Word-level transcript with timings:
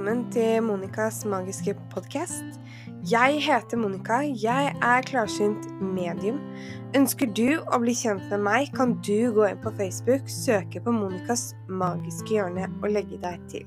velkommen 0.00 0.30
til 0.32 0.62
Monicas 0.64 1.26
magiske 1.28 1.74
podkast. 1.92 2.54
Jeg 3.04 3.42
heter 3.44 3.76
Monica. 3.76 4.22
Jeg 4.24 4.70
er 4.72 5.02
klarsynt 5.04 5.66
medium. 5.76 6.38
Ønsker 6.96 7.28
du 7.36 7.60
å 7.60 7.80
bli 7.82 7.92
kjent 7.92 8.24
med 8.30 8.40
meg, 8.46 8.70
kan 8.72 8.94
du 9.04 9.28
gå 9.36 9.44
inn 9.50 9.60
på 9.60 9.72
Facebook, 9.76 10.24
søke 10.24 10.80
på 10.80 10.94
Monicas 10.94 11.50
magiske 11.68 12.32
hjørne 12.32 12.70
og 12.80 12.94
legge 12.94 13.18
deg 13.20 13.42
til. 13.52 13.66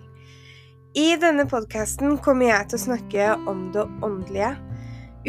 I 0.98 1.20
denne 1.22 1.46
podkasten 1.46 2.18
kommer 2.26 2.50
jeg 2.50 2.72
til 2.72 2.80
å 2.80 2.86
snakke 2.88 3.30
om 3.46 3.68
det 3.76 3.86
åndelige, 4.02 4.56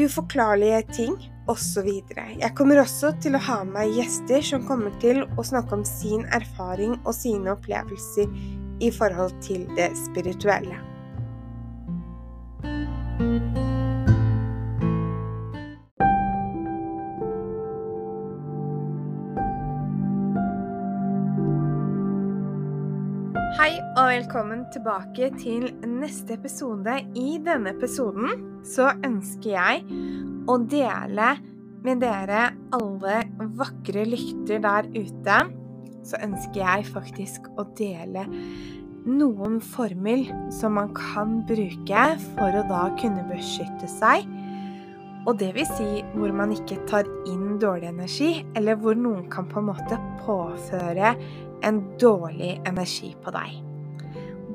uforklarlige 0.00 0.80
ting 0.94 1.20
osv. 1.52 1.92
Jeg 2.16 2.52
kommer 2.56 2.80
også 2.80 3.12
til 3.20 3.36
å 3.36 3.42
ha 3.50 3.60
med 3.66 3.76
meg 3.76 4.00
gjester 4.00 4.40
som 4.54 4.64
kommer 4.64 4.96
til 5.04 5.26
å 5.36 5.44
snakke 5.44 5.82
om 5.82 5.84
sin 5.84 6.24
erfaring 6.32 6.96
og 7.02 7.12
sine 7.12 7.52
opplevelser 7.58 8.32
i 8.80 8.92
forhold 8.94 9.36
til 9.44 9.68
det 9.76 9.92
spirituelle. 10.06 10.93
Hei 13.24 13.30
og 23.96 24.10
velkommen 24.10 24.66
tilbake 24.74 25.30
til 25.40 25.70
neste 25.88 26.36
episode. 26.36 26.98
I 27.16 27.40
denne 27.40 27.72
episoden 27.72 28.60
så 28.68 28.92
ønsker 29.00 29.54
jeg 29.54 29.84
å 30.44 30.60
dele 30.68 31.32
med 31.84 32.04
dere 32.04 32.50
alle 32.76 33.22
vakre 33.56 34.04
lykter 34.04 34.60
der 34.68 34.92
ute 34.92 35.38
så 36.04 36.20
ønsker 36.24 36.60
jeg 36.60 36.86
faktisk 36.92 37.48
å 37.56 37.64
dele 37.78 38.26
noen 39.04 39.60
formel 39.60 40.24
som 40.52 40.76
man 40.78 40.92
kan 40.96 41.42
bruke 41.48 42.04
for 42.34 42.56
å 42.56 42.64
da 42.70 42.84
kunne 43.00 43.24
beskytte 43.28 43.88
seg. 43.90 44.24
Og 45.24 45.38
det 45.40 45.54
vil 45.56 45.68
si 45.70 46.02
hvor 46.14 46.32
man 46.36 46.52
ikke 46.52 46.82
tar 46.88 47.08
inn 47.30 47.56
dårlig 47.60 47.88
energi, 47.92 48.44
eller 48.56 48.76
hvor 48.80 48.96
noen 48.98 49.28
kan 49.32 49.48
på 49.48 49.60
en 49.60 49.70
måte 49.70 50.00
påføre 50.24 51.14
en 51.64 51.80
dårlig 52.00 52.58
energi 52.68 53.14
på 53.24 53.32
deg. 53.32 53.60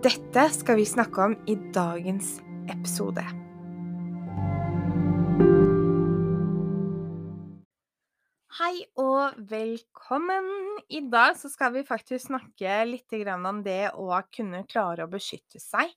Dette 0.05 0.45
skal 0.55 0.79
vi 0.79 0.87
snakke 0.87 1.25
om 1.25 1.37
i 1.49 1.57
dagens 1.75 2.37
episode. 2.69 3.25
Hei 8.59 8.81
og 8.99 9.37
velkommen! 9.47 10.47
I 10.91 10.99
dag 11.07 11.37
så 11.39 11.47
skal 11.47 11.71
vi 11.77 11.85
faktisk 11.87 12.25
snakke 12.25 12.73
litt 12.89 13.13
om 13.31 13.61
det 13.63 13.93
å 13.95 14.09
kunne 14.35 14.65
klare 14.67 15.05
å 15.05 15.11
beskytte 15.13 15.61
seg. 15.63 15.93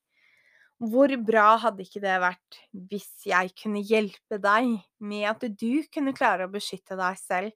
Hvor 0.79 1.11
bra 1.27 1.57
hadde 1.59 1.83
ikke 1.83 1.99
det 2.05 2.13
vært 2.23 2.59
hvis 2.71 3.25
jeg 3.27 3.51
kunne 3.59 3.83
hjelpe 3.83 4.39
deg 4.39 4.77
med 5.03 5.27
at 5.27 5.43
du 5.59 5.83
kunne 5.91 6.15
klare 6.15 6.47
å 6.47 6.53
beskytte 6.53 6.95
deg 7.01 7.19
selv, 7.19 7.51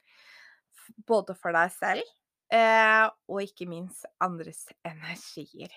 både 1.06 1.36
for 1.38 1.54
deg 1.54 1.70
selv 1.76 2.02
eh, 2.50 3.06
og 3.30 3.44
ikke 3.44 3.68
minst 3.70 4.08
andres 4.18 4.64
energier. 4.82 5.70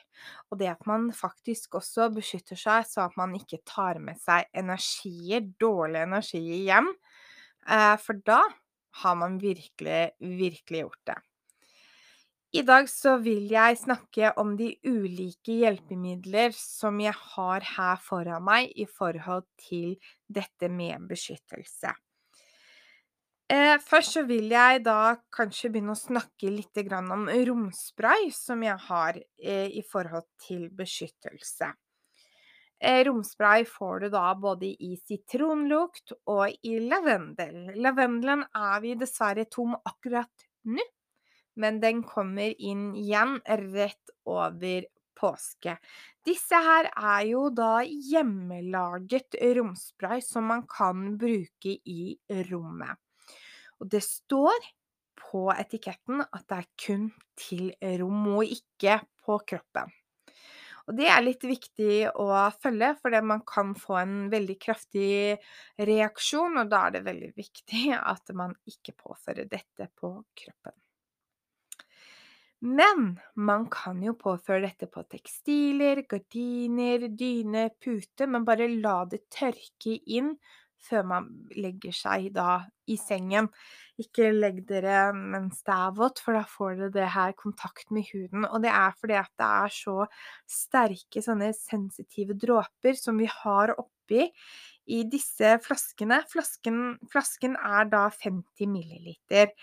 Og 0.49 0.58
det 0.58 0.71
at 0.71 0.89
man 0.89 1.11
faktisk 1.14 1.77
også 1.77 2.08
beskytter 2.17 2.58
seg 2.58 2.89
så 2.89 3.05
at 3.05 3.21
man 3.21 3.38
ikke 3.38 3.61
tar 3.61 4.02
med 4.02 4.17
seg 4.25 4.49
energier, 4.58 5.45
dårlige 5.61 6.09
energier 6.09 6.66
hjem, 6.71 6.89
eh, 7.69 7.93
for 8.02 8.25
da 8.25 8.41
har 9.04 9.16
man 9.16 9.38
virkelig, 9.42 10.12
virkelig 10.20 10.86
gjort 10.86 11.04
det. 11.12 11.20
I 12.50 12.64
dag 12.66 12.88
så 12.90 13.20
vil 13.22 13.52
jeg 13.52 13.78
snakke 13.78 14.32
om 14.42 14.56
de 14.58 14.72
ulike 14.90 15.59
hjelpemidler 15.62 16.56
som 16.58 16.98
jeg 16.98 17.14
har 17.14 17.66
her 17.76 17.99
foran 18.02 18.42
meg 18.48 18.72
i 18.73 18.88
forhold 18.89 19.45
til 19.61 19.99
dette 20.26 20.72
med 20.73 21.05
beskyttelse. 21.11 21.94
Eh, 23.49 23.76
først 23.82 24.17
så 24.17 24.23
vil 24.30 24.49
jeg 24.54 24.82
da 24.86 25.16
kanskje 25.33 25.72
begynne 25.73 25.94
å 25.94 25.98
snakke 25.98 26.49
litt 26.54 26.82
om 26.94 27.30
romspray 27.49 28.30
som 28.33 28.66
jeg 28.66 28.78
har 28.88 29.17
eh, 29.17 29.70
i 29.70 29.82
forhold 29.86 30.26
til 30.42 30.67
beskyttelse. 30.70 31.70
Eh, 32.80 33.04
romspray 33.04 33.66
får 33.66 34.00
du 34.00 34.10
da 34.14 34.30
både 34.40 34.70
i 34.72 34.94
sitronlukt 34.95 36.14
og 36.32 36.54
i 36.64 36.78
lavendel. 36.80 37.73
Lavendelen 37.76 38.45
er 38.56 38.80
vi 38.84 38.94
dessverre 39.00 39.44
tom 39.52 39.76
akkurat 39.76 40.48
nå, 40.64 40.86
men 41.60 41.82
den 41.84 42.06
kommer 42.08 42.56
inn 42.56 42.94
igjen 42.95 43.36
rett 43.73 44.16
over 44.23 44.88
påske. 45.20 45.76
Disse 46.23 46.56
her 46.64 46.88
er 46.94 47.28
jo 47.28 47.50
da 47.52 47.82
hjemmelaget 47.84 49.36
romspray 49.60 50.23
som 50.23 50.48
man 50.48 50.64
kan 50.72 51.17
bruke 51.20 51.76
i 51.84 52.16
rommet. 52.48 52.96
Og 53.80 53.92
det 53.92 54.06
står 54.08 54.72
på 55.20 55.50
etiketten 55.52 56.23
at 56.23 56.46
det 56.48 56.61
er 56.61 56.70
kun 56.80 57.10
til 57.40 57.72
rom, 58.00 58.28
og 58.40 58.48
ikke 58.48 59.02
på 59.26 59.40
kroppen. 59.52 59.92
Og 60.89 60.98
det 60.98 61.05
er 61.05 61.22
litt 61.22 61.44
viktig 61.45 62.10
å 62.17 62.27
følge, 62.58 62.95
for 62.98 63.14
man 63.22 63.44
kan 63.45 63.76
få 63.77 64.00
en 64.02 64.16
veldig 64.32 64.55
kraftig 64.58 65.38
reaksjon, 65.77 66.58
og 66.58 66.72
da 66.72 66.88
er 66.88 66.98
det 66.98 67.05
veldig 67.05 67.33
viktig 67.38 67.83
at 68.14 68.33
man 68.33 68.55
ikke 68.70 68.98
påfører 68.98 69.45
dette 69.52 69.92
på 69.99 70.16
kroppen. 70.42 70.73
Men 72.60 73.14
man 73.39 73.70
kan 73.72 74.02
jo 74.04 74.17
påføre 74.20 74.66
dette 74.66 74.89
på 74.92 75.05
tekstiler, 75.08 76.02
gardiner, 76.10 77.05
dyne, 77.08 77.70
pute, 77.80 78.28
men 78.28 78.44
bare 78.48 78.67
la 78.73 79.04
det 79.08 79.22
tørke 79.32 79.94
inn 80.11 80.33
før 80.84 81.06
man 81.12 81.28
legger 81.58 81.95
seg 81.95 82.30
da 82.36 82.62
i 82.90 82.98
sengen. 83.00 83.50
Ikke 84.00 84.30
legg 84.32 84.62
dere 84.70 85.10
mens 85.16 85.62
det 85.67 85.76
er 85.76 85.95
vått, 85.98 86.22
for 86.23 86.38
da 86.38 86.45
får 86.48 86.78
dere 86.80 86.95
det 86.95 87.12
her 87.16 87.36
kontakt 87.40 87.92
med 87.95 88.08
huden. 88.14 88.48
Og 88.48 88.64
det 88.64 88.72
er 88.72 88.95
fordi 89.00 89.17
at 89.20 89.32
det 89.40 89.52
er 89.66 89.76
så 89.76 89.98
sterke 90.50 91.23
sånne 91.26 91.52
sensitive 91.58 92.38
dråper 92.40 92.98
som 93.00 93.20
vi 93.20 93.30
har 93.30 93.76
oppi 93.76 94.30
i 94.90 95.04
disse 95.10 95.58
flaskene. 95.66 96.23
Flasken, 96.32 96.98
flasken 97.11 97.60
er 97.60 97.92
da 97.92 98.08
50 98.16 98.72
milliliter. 98.72 99.54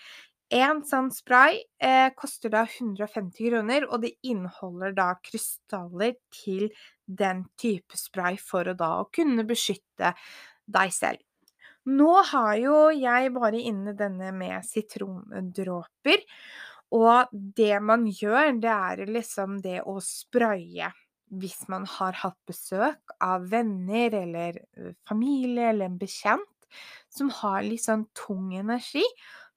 En 0.47 0.79
sånn 0.87 1.09
spray 1.11 1.57
eh, 1.83 2.07
koster 2.15 2.53
da 2.53 2.61
150 2.63 3.49
kroner, 3.49 3.83
og 3.91 4.05
det 4.05 4.13
inneholder 4.23 4.93
da 4.95 5.09
krystaller 5.19 6.13
til 6.31 6.69
den 7.03 7.43
type 7.59 7.99
spray 7.99 8.39
for 8.39 8.69
å 8.71 8.77
da 8.79 8.91
kunne 9.11 9.43
beskytte 9.47 10.13
deg 10.67 10.93
selv. 10.93 11.23
Nå 11.87 12.11
har 12.31 12.55
jo 12.59 12.77
jeg 12.91 13.31
bare 13.35 13.59
inne 13.69 13.93
denne 13.95 14.33
med 14.35 14.65
sitrondråper, 14.67 16.23
og 16.95 17.31
det 17.33 17.77
man 17.83 18.05
gjør, 18.07 18.53
det 18.63 18.71
er 18.73 19.05
liksom 19.11 19.59
det 19.63 19.81
å 19.87 19.97
spraye 20.03 20.91
hvis 21.27 21.65
man 21.67 21.83
har 21.97 22.15
hatt 22.21 22.37
besøk 22.47 23.15
av 23.23 23.49
venner 23.51 24.13
eller 24.15 24.61
familie 25.07 25.73
eller 25.73 25.89
en 25.89 25.97
bekjent 25.99 26.69
som 27.11 27.29
har 27.41 27.63
litt 27.65 27.83
sånn 27.83 28.05
tung 28.15 28.53
energi, 28.55 29.03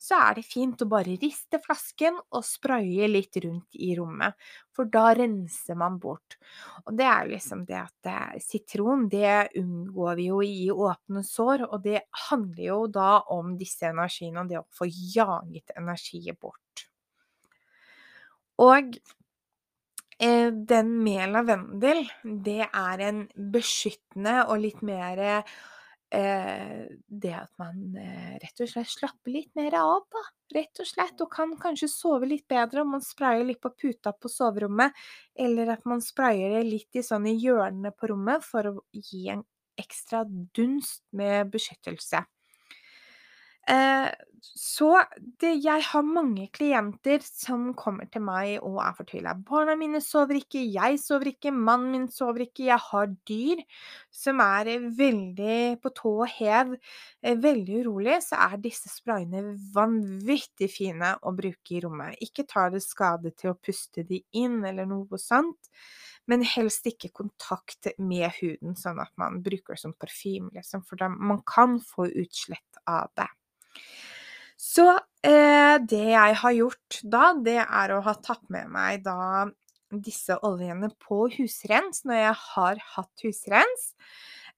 så 0.01 0.17
er 0.31 0.39
det 0.39 0.47
fint 0.49 0.81
å 0.83 0.89
bare 0.91 1.19
riste 1.21 1.61
flasken 1.63 2.17
og 2.33 2.45
spraye 2.47 3.09
litt 3.11 3.37
rundt 3.45 3.77
i 3.77 3.93
rommet, 3.99 4.35
for 4.81 4.89
da 4.89 5.11
renser 5.17 5.77
man 5.77 5.99
bort. 6.01 6.39
Og 6.87 6.97
det 6.97 7.05
er 7.05 7.27
jo 7.27 7.35
liksom 7.35 7.65
det 7.69 7.77
at 7.77 8.09
eh, 8.09 8.41
sitron, 8.41 9.09
det 9.13 9.51
unngår 9.61 10.17
vi 10.17 10.29
jo 10.31 10.41
i 10.45 10.71
åpne 10.73 11.23
sår, 11.27 11.67
og 11.69 11.85
det 11.85 12.07
handler 12.31 12.65
jo 12.65 12.81
da 12.89 13.13
om 13.37 13.55
disse 13.61 13.91
energiene 13.91 14.41
og 14.41 14.53
det 14.53 14.61
å 14.63 14.69
få 14.73 14.89
jaget 14.89 15.75
energiet 15.77 16.41
bort. 16.41 16.87
Og 18.61 18.97
eh, 20.17 20.49
den 20.49 20.95
med 21.05 21.37
lavendel, 21.37 22.07
det 22.25 22.63
er 22.67 23.05
en 23.05 23.27
beskyttende 23.53 24.47
og 24.47 24.65
litt 24.65 24.81
mer 24.85 25.45
det 26.11 27.33
at 27.37 27.51
man 27.61 27.95
eh, 27.99 28.35
rett 28.43 28.63
og 28.65 28.71
slett 28.71 28.91
slapper 28.91 29.35
litt 29.35 29.53
mer 29.59 29.77
av, 29.79 30.03
da. 30.11 30.23
Rett 30.57 30.83
og 30.83 30.89
slett. 30.89 31.23
Og 31.23 31.31
kan 31.31 31.55
kanskje 31.61 31.91
sove 31.93 32.27
litt 32.27 32.49
bedre 32.51 32.83
om 32.83 32.97
man 32.97 33.05
sprayer 33.05 33.47
litt 33.47 33.61
på 33.63 33.71
puta 33.79 34.13
på 34.17 34.31
soverommet, 34.33 34.97
eller 35.39 35.71
at 35.77 35.87
man 35.87 36.03
sprayer 36.03 36.57
det 36.59 36.65
litt 36.67 36.99
i 36.99 37.07
sånne 37.07 37.37
hjørnene 37.37 37.95
på 37.95 38.11
rommet 38.11 38.45
for 38.47 38.73
å 38.73 38.75
gi 38.91 39.29
en 39.37 39.45
ekstra 39.81 40.25
dunst 40.27 41.05
med 41.17 41.53
beskyttelse. 41.55 42.25
Eh, 43.69 44.11
så 44.43 44.89
det, 45.41 45.51
jeg 45.65 45.83
har 45.85 46.05
mange 46.07 46.47
klienter 46.57 47.21
som 47.25 47.75
kommer 47.77 48.09
til 48.13 48.23
meg 48.25 48.55
og 48.65 48.79
er 48.81 48.95
fortvila. 48.97 49.35
'Barna 49.37 49.75
mine 49.77 50.01
sover 50.01 50.39
ikke, 50.41 50.63
jeg 50.65 50.97
sover 51.03 51.29
ikke, 51.35 51.53
mannen 51.53 51.93
min 51.93 52.07
sover 52.09 52.47
ikke.' 52.47 52.65
Jeg 52.71 52.81
har 52.81 53.07
dyr 53.29 53.61
som 54.11 54.41
er 54.41 54.71
veldig 54.97 55.81
på 55.83 55.93
tå 55.97 56.13
og 56.25 56.29
hev, 56.39 56.75
eh, 57.23 57.37
veldig 57.37 57.83
urolig. 57.85 58.17
Så 58.25 58.37
er 58.41 58.57
disse 58.65 58.89
sprayene 58.89 59.45
vanvittig 59.75 60.71
fine 60.73 61.15
å 61.23 61.35
bruke 61.37 61.77
i 61.77 61.81
rommet. 61.85 62.17
Ikke 62.25 62.47
ta 62.49 62.69
det 62.71 62.83
skade 62.85 63.35
til 63.37 63.53
å 63.53 63.59
puste 63.61 64.05
de 64.09 64.23
inn 64.33 64.65
eller 64.65 64.87
noe 64.87 65.19
sånt. 65.21 65.69
men 66.29 66.43
helst 66.47 66.85
ikke 66.87 67.09
kontakt 67.17 67.89
med 67.99 68.31
huden, 68.41 68.77
sånn 68.79 69.01
at 69.03 69.11
man 69.19 69.41
bruker 69.43 69.75
det 69.75 69.81
som 69.83 69.95
parfyme, 69.99 70.51
liksom, 70.55 70.85
for 70.87 71.09
man 71.11 71.41
kan 71.43 71.81
få 71.83 72.07
utslett 72.23 72.79
av 72.87 73.09
det. 73.19 73.27
Så 74.61 74.85
eh, 75.25 75.77
det 75.89 76.05
jeg 76.13 76.37
har 76.43 76.53
gjort 76.53 76.99
da, 77.09 77.31
det 77.47 77.61
er 77.63 77.95
å 77.97 78.03
ha 78.05 78.15
tatt 78.21 78.45
med 78.53 78.69
meg 78.73 79.05
da 79.07 79.47
disse 79.91 80.37
oljene 80.47 80.91
på 81.03 81.25
husrens 81.35 82.05
når 82.07 82.21
jeg 82.21 82.35
har 82.43 82.83
hatt 82.93 83.25
husrens. 83.25 83.87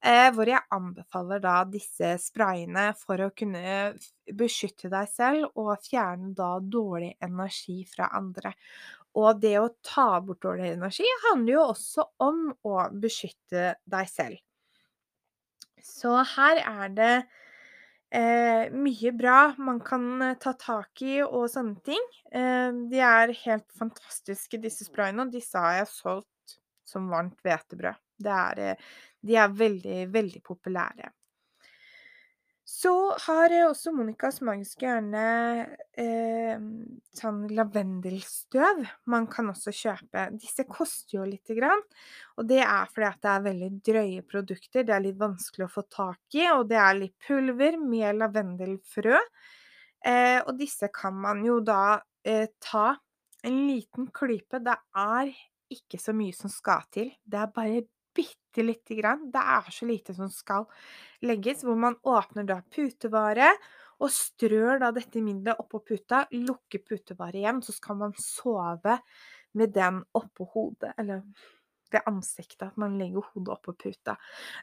Eh, 0.02 0.32
hvor 0.34 0.48
jeg 0.50 0.66
anbefaler 0.74 1.38
da 1.44 1.60
disse 1.70 2.16
sprayene 2.18 2.88
for 2.98 3.22
å 3.22 3.30
kunne 3.38 3.92
beskytte 4.34 4.90
deg 4.90 5.06
selv 5.12 5.52
og 5.54 5.76
fjerne 5.86 6.32
da 6.34 6.56
dårlig 6.58 7.12
energi 7.22 7.84
fra 7.86 8.08
andre. 8.18 8.50
Og 9.14 9.38
det 9.38 9.54
å 9.60 9.68
ta 9.86 10.16
bort 10.24 10.42
dårlig 10.42 10.72
energi 10.72 11.06
handler 11.28 11.54
jo 11.54 11.68
også 11.68 12.08
om 12.26 12.48
å 12.66 12.80
beskytte 12.98 13.76
deg 13.94 14.10
selv. 14.10 14.42
Så 15.82 16.16
her 16.34 16.58
er 16.64 16.92
det 16.96 17.14
eh, 18.12 18.72
mye 18.72 19.12
bra 19.16 19.38
man 19.58 19.80
kan 19.84 20.04
eh, 20.22 20.36
ta 20.40 20.52
tak 20.58 21.02
i 21.04 21.20
og 21.24 21.48
sånne 21.52 21.80
ting. 21.86 22.04
Eh, 22.32 22.68
de 22.92 23.00
er 23.02 23.34
helt 23.44 23.68
fantastiske, 23.78 24.60
disse 24.60 24.86
sprayene, 24.88 25.26
og 25.26 25.32
disse 25.32 25.58
har 25.58 25.80
jeg 25.80 25.90
solgt 25.94 26.56
som 26.88 27.08
varmt 27.12 27.40
hvetebrød. 27.44 27.98
Eh, 28.22 28.76
de 29.22 29.38
er 29.38 29.58
veldig, 29.58 29.98
veldig 30.12 30.42
populære. 30.44 31.10
Så 32.64 32.92
har 33.26 33.52
også 33.66 33.90
Monicas 33.94 34.38
magiske 34.44 34.86
hjørne 34.86 35.22
eh, 35.98 36.60
sånn 37.18 37.40
lavendelstøv 37.50 38.84
man 39.10 39.26
kan 39.30 39.50
også 39.50 39.74
kjøpe. 39.74 40.28
Disse 40.38 40.64
koster 40.70 41.18
jo 41.18 41.26
lite 41.26 41.56
grann, 41.58 41.82
og 42.38 42.46
det 42.48 42.60
er 42.62 42.86
fordi 42.92 43.08
at 43.08 43.20
det 43.24 43.32
er 43.32 43.46
veldig 43.48 43.70
drøye 43.90 44.22
produkter. 44.30 44.86
Det 44.86 44.94
er 44.94 45.04
litt 45.08 45.18
vanskelig 45.20 45.66
å 45.66 45.74
få 45.74 45.84
tak 45.90 46.38
i, 46.38 46.46
og 46.54 46.68
det 46.70 46.78
er 46.78 47.00
litt 47.00 47.16
pulver 47.26 47.80
med 47.82 48.22
lavendelfrø. 48.22 49.18
Eh, 50.06 50.38
og 50.46 50.54
disse 50.58 50.90
kan 50.94 51.18
man 51.18 51.42
jo 51.46 51.58
da 51.66 51.98
eh, 52.26 52.46
ta 52.62 52.92
en 53.42 53.58
liten 53.66 54.06
klype. 54.14 54.62
Det 54.62 54.78
er 55.02 55.34
ikke 55.72 55.98
så 55.98 56.14
mye 56.14 56.34
som 56.36 56.52
skal 56.52 56.86
til. 56.94 57.10
Det 57.26 57.42
er 57.42 57.52
bare 57.54 57.82
bitte 58.14 58.64
lite 58.64 58.96
grann. 58.98 59.28
Det 59.32 59.42
er 59.56 59.70
så 59.74 59.88
lite 59.88 60.14
som 60.16 60.30
skal 60.32 60.66
legges, 61.24 61.64
hvor 61.66 61.78
man 61.78 61.96
åpner 62.02 62.46
da 62.48 62.60
putevare 62.74 63.52
og 64.02 64.10
strør 64.10 64.80
da 64.82 64.90
dette 64.94 65.22
middelet 65.22 65.60
oppå 65.62 65.82
puta, 65.86 66.24
lukker 66.34 66.82
putevaret 66.82 67.38
igjen, 67.42 67.62
så 67.62 67.74
skal 67.74 68.00
man 68.00 68.14
sove 68.18 68.98
med 69.58 69.74
den 69.74 70.00
oppå 70.18 70.48
hodet, 70.54 70.94
eller 70.98 71.22
ved 71.92 72.08
ansiktet, 72.08 72.70
at 72.70 72.78
man 72.80 72.96
legger 72.98 73.24
hodet 73.32 73.52
oppå 73.54 73.74
puta. 73.84 74.16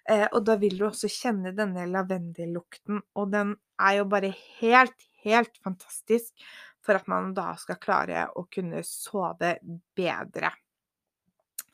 Eh, 0.09 0.25
og 0.33 0.43
da 0.47 0.57
vil 0.59 0.79
du 0.79 0.87
også 0.89 1.11
kjenne 1.13 1.53
denne 1.55 1.85
lavendellukten, 1.87 3.03
og 3.15 3.29
den 3.31 3.53
er 3.79 3.99
jo 3.99 4.07
bare 4.11 4.33
helt, 4.59 5.07
helt 5.23 5.61
fantastisk 5.63 6.49
for 6.83 6.97
at 6.97 7.07
man 7.11 7.33
da 7.37 7.51
skal 7.59 7.79
klare 7.81 8.25
å 8.35 8.47
kunne 8.51 8.81
sove 8.87 9.57
bedre. 9.95 10.51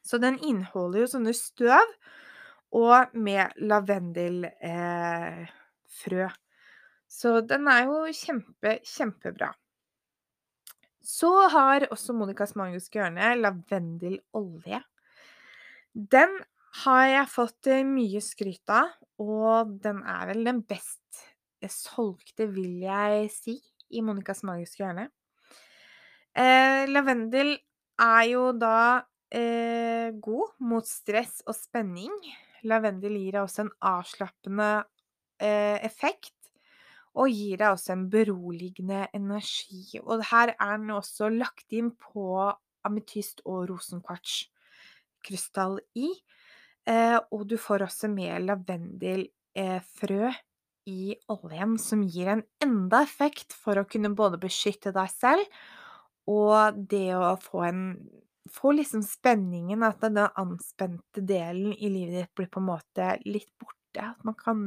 Så 0.06 0.20
den 0.22 0.38
inneholder 0.46 1.02
jo 1.02 1.12
sånne 1.16 1.34
støv 1.36 1.94
og 2.76 3.14
med 3.18 3.56
lavendelfrø. 3.58 4.50
Eh, 6.26 6.42
så 7.16 7.40
den 7.48 7.70
er 7.72 7.86
jo 7.88 8.02
kjempe, 8.14 8.80
kjempebra. 8.86 9.54
Så 11.06 11.30
har 11.54 11.88
også 11.94 12.14
Monicas 12.18 12.56
magiske 12.58 13.00
hjørne 13.00 13.36
lavendelolje. 13.40 14.82
Den 15.94 16.34
har 16.84 17.06
jeg 17.08 17.32
fått 17.32 17.70
eh, 17.72 17.86
mye 17.88 18.22
skryt 18.24 18.70
av, 18.74 18.92
og 19.22 19.78
den 19.84 20.02
er 20.04 20.32
vel 20.34 20.44
den 20.50 20.62
best 20.68 21.02
solgte, 21.72 22.46
vil 22.52 22.82
jeg 22.84 23.30
si, 23.34 23.56
i 23.90 24.02
Monicas 24.06 24.44
magiske 24.46 24.84
hjørne. 24.84 25.08
Eh, 26.36 26.84
lavendel 26.92 27.56
er 28.02 28.24
jo 28.28 28.50
da 28.60 29.06
eh, 29.34 30.12
god 30.22 30.48
mot 30.60 30.88
stress 30.88 31.42
og 31.48 31.56
spenning. 31.58 32.12
Lavendel 32.66 33.18
gir 33.20 33.32
deg 33.36 33.44
også 33.44 33.62
en 33.66 33.74
avslappende 33.86 34.86
eh, 35.42 35.86
effekt. 35.86 36.34
Og 37.16 37.30
gir 37.32 37.58
deg 37.62 37.72
også 37.72 37.94
en 37.96 38.10
beroligende 38.12 39.08
energi. 39.16 40.00
Og 40.04 40.24
her 40.32 40.48
er 40.56 40.78
den 40.78 40.92
også 40.92 41.30
lagt 41.32 41.74
inn 41.76 41.92
på 41.96 42.54
ametyst 42.86 43.42
og 43.46 43.70
rosenkvartskrystall 43.72 45.80
i. 45.96 46.10
Eh, 46.86 47.20
og 47.32 47.48
du 47.50 47.58
får 47.58 47.82
også 47.88 48.08
med 48.12 48.42
lavendelfrø 48.46 50.28
eh, 50.28 50.36
i 50.86 51.16
oljen, 51.34 51.80
som 51.82 52.04
gir 52.06 52.28
en 52.30 52.44
enda 52.62 53.02
effekt 53.02 53.54
for 53.58 53.74
å 53.80 53.88
kunne 53.90 54.14
både 54.14 54.38
beskytte 54.44 54.92
deg 54.94 55.10
selv 55.10 55.42
og 56.30 56.78
det 56.90 57.16
å 57.18 57.36
få 57.42 57.66
en 57.68 57.82
få 58.52 58.72
liksom 58.78 59.04
spenningen, 59.04 59.84
at 59.84 60.02
den 60.04 60.20
anspente 60.28 61.22
delen 61.22 61.74
i 61.74 61.90
livet 61.90 62.20
ditt 62.20 62.36
blir 62.38 62.50
på 62.52 62.62
en 62.62 62.70
måte 62.70 63.16
litt 63.26 63.52
borte. 63.62 64.12
At 64.12 64.26
man 64.28 64.38
kan 64.40 64.60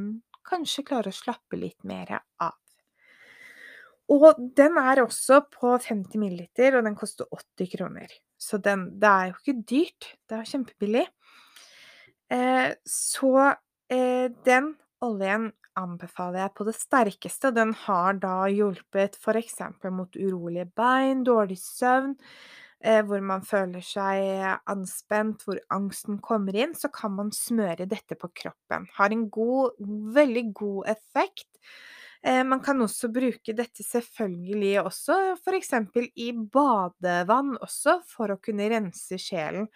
kanskje 0.49 0.85
klare 0.87 1.13
å 1.13 1.15
slappe 1.15 1.59
litt 1.59 1.83
mer 1.87 2.17
av. 2.17 2.55
Og 4.09 4.41
den 4.57 4.77
er 4.81 5.03
også 5.03 5.43
på 5.53 5.75
50 5.77 6.17
ml, 6.17 6.41
og 6.73 6.83
den 6.87 6.97
koster 6.97 7.29
80 7.29 7.69
kroner. 7.75 8.13
Så 8.41 8.57
den, 8.57 8.87
det 8.99 9.09
er 9.09 9.29
jo 9.29 9.37
ikke 9.37 9.65
dyrt. 9.69 10.07
Det 10.25 10.37
er 10.39 10.49
kjempebillig. 10.49 11.05
Eh, 12.33 12.71
så 12.89 13.33
eh, 13.91 14.31
den 14.47 14.73
oljen 15.05 15.51
anbefaler 15.79 16.43
jeg 16.43 16.55
på 16.57 16.65
det 16.67 16.75
sterkeste. 16.77 17.53
Den 17.55 17.75
har 17.85 18.17
da 18.21 18.47
hjulpet 18.51 19.19
f.eks. 19.19 19.59
mot 19.93 20.17
urolige 20.17 20.65
bein, 20.77 21.23
dårlig 21.27 21.59
søvn, 21.61 22.15
hvor 22.79 23.19
man 23.19 23.41
føler 23.43 23.83
seg 23.83 24.63
anspent, 24.71 25.41
hvor 25.43 25.59
angsten 25.75 26.21
kommer 26.23 26.55
inn, 26.55 26.71
så 26.71 26.87
kan 26.93 27.11
man 27.17 27.33
smøre 27.35 27.89
dette 27.91 28.15
på 28.15 28.29
kroppen. 28.31 28.87
Har 28.95 29.11
en 29.11 29.25
god 29.33 29.75
veldig 30.15 30.45
god 30.61 30.93
effekt. 30.95 31.49
Eh, 32.23 32.43
man 32.43 32.59
kan 32.63 32.81
også 32.83 33.07
bruke 33.15 33.53
dette 33.55 33.83
selvfølgelig 33.85 34.73
også 34.81 35.17
f.eks. 35.37 35.73
i 36.19 36.31
badevann 36.33 37.55
også, 37.59 37.99
for 38.07 38.33
å 38.33 38.41
kunne 38.43 38.67
rense 38.71 39.19
sjelen, 39.21 39.69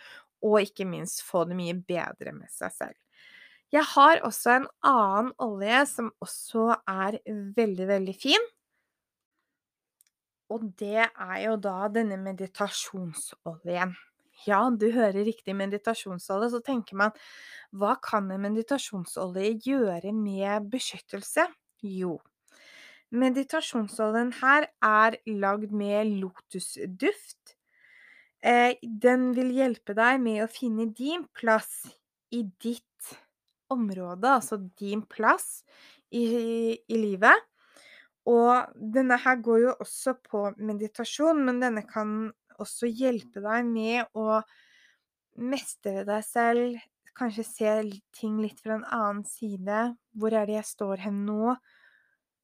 og 0.43 0.59
ikke 0.65 0.87
minst 0.87 1.23
få 1.23 1.45
det 1.47 1.55
mye 1.55 1.77
bedre 1.87 2.35
med 2.35 2.51
seg 2.51 2.73
selv. 2.75 2.99
Jeg 3.73 3.87
har 3.95 4.19
også 4.27 4.57
en 4.57 4.65
annen 4.85 5.31
olje 5.41 5.79
som 5.89 6.11
også 6.21 6.67
er 6.85 7.17
veldig, 7.55 7.87
veldig 7.89 8.15
fin. 8.19 8.51
Og 10.51 10.65
det 10.79 11.05
er 11.07 11.37
jo 11.45 11.55
da 11.61 11.87
denne 11.93 12.17
meditasjonsoljen. 12.21 13.95
Ja, 14.47 14.59
du 14.69 14.89
hører 14.91 15.23
riktig 15.23 15.55
meditasjonsolje, 15.55 16.49
så 16.51 16.59
tenker 16.65 16.97
man 16.99 17.13
hva 17.71 17.95
kan 18.03 18.27
en 18.33 18.43
meditasjonsolje 18.43 19.53
gjøre 19.63 20.11
med 20.17 20.67
beskyttelse? 20.73 21.45
Jo, 21.83 22.17
meditasjonsoljen 23.13 24.33
her 24.41 24.67
er 24.83 25.17
lagd 25.29 25.73
med 25.75 26.15
lotusduft. 26.23 27.55
Eh, 28.43 28.75
den 28.81 29.31
vil 29.37 29.53
hjelpe 29.55 29.95
deg 29.95 30.19
med 30.23 30.43
å 30.43 30.51
finne 30.51 30.89
din 30.91 31.27
plass 31.37 31.85
i 32.33 32.43
ditt 32.63 33.13
område, 33.71 34.27
altså 34.39 34.59
din 34.79 35.05
plass 35.07 35.63
i, 36.11 36.25
i 36.75 36.99
livet. 36.99 37.47
Og 38.29 38.75
denne 38.95 39.17
her 39.19 39.41
går 39.43 39.59
jo 39.65 39.73
også 39.83 40.15
på 40.23 40.45
meditasjon, 40.63 41.41
men 41.43 41.59
denne 41.63 41.83
kan 41.87 42.31
også 42.61 42.87
hjelpe 42.87 43.41
deg 43.43 43.67
med 43.67 44.15
å 44.15 44.39
mestre 45.43 46.05
deg 46.07 46.23
selv, 46.25 46.77
kanskje 47.17 47.45
se 47.45 47.73
ting 48.15 48.39
litt 48.41 48.61
fra 48.63 48.77
en 48.77 48.87
annen 48.87 49.23
side. 49.27 49.93
Hvor 50.17 50.33
er 50.33 50.47
det 50.49 50.59
jeg 50.59 50.69
står 50.71 51.03
hen 51.07 51.23
nå? 51.27 51.53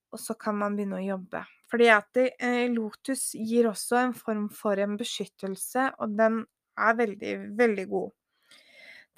Og 0.09 0.21
så 0.21 0.35
kan 0.37 0.57
man 0.57 0.75
begynne 0.75 0.99
å 0.99 1.05
jobbe. 1.05 1.43
Fordi 1.69 1.89
at 1.93 2.17
eh, 2.17 2.65
lotus 2.73 3.31
gir 3.37 3.69
også 3.69 3.99
en 4.01 4.15
form 4.17 4.47
for 4.53 4.79
en 4.81 4.95
beskyttelse, 4.97 5.91
og 6.01 6.15
den 6.17 6.41
er 6.79 6.95
veldig, 6.97 7.33
veldig 7.59 7.85
god. 7.91 8.15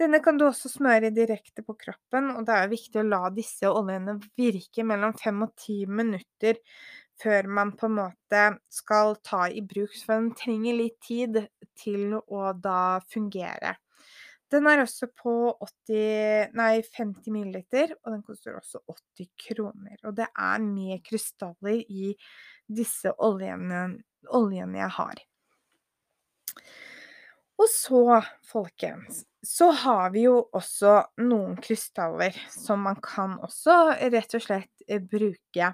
Denne 0.01 0.17
kan 0.24 0.39
du 0.39 0.48
også 0.48 0.70
smøre 0.72 1.12
direkte 1.13 1.62
på 1.62 1.75
kroppen, 1.77 2.31
og 2.34 2.46
det 2.48 2.55
er 2.58 2.72
viktig 2.72 3.03
å 3.03 3.05
la 3.05 3.27
disse 3.36 3.70
oljene 3.70 4.15
virke 4.39 4.86
mellom 4.88 5.13
fem 5.20 5.43
og 5.46 5.53
ti 5.62 5.84
minutter 5.86 6.58
før 7.22 7.50
man 7.53 7.75
på 7.77 7.86
en 7.86 8.00
måte 8.00 8.41
skal 8.74 9.13
ta 9.22 9.43
i 9.46 9.62
bruk, 9.62 9.93
for 10.01 10.17
den 10.17 10.31
trenger 10.38 10.79
litt 10.79 10.98
tid 11.05 11.38
til 11.77 12.15
å 12.17 12.50
da 12.58 12.98
fungere. 13.13 13.75
Den 14.51 14.65
er 14.67 14.81
også 14.84 15.08
på 15.15 15.34
80, 15.63 16.50
nei, 16.58 16.72
50 16.98 17.31
ml, 17.31 17.62
og 17.62 18.08
den 18.10 18.24
koster 18.25 18.58
også 18.58 18.81
80 18.89 19.29
kroner. 19.46 20.00
Og 20.10 20.17
det 20.17 20.27
er 20.27 20.65
med 20.65 21.05
krystaller 21.05 21.86
i 21.86 22.10
disse 22.67 23.13
oljene, 23.22 23.86
oljene 24.34 24.81
jeg 24.81 24.96
har. 24.98 25.22
Og 27.61 27.69
så, 27.69 28.21
folkens, 28.41 29.21
så 29.45 29.69
har 29.83 30.09
vi 30.15 30.23
jo 30.25 30.37
også 30.55 30.95
noen 31.21 31.59
krystaller 31.61 32.33
som 32.49 32.81
man 32.87 32.97
kan 33.03 33.35
også 33.43 33.75
rett 33.99 34.33
og 34.37 34.41
slett 34.41 34.85
eh, 34.87 35.01
bruke. 35.01 35.67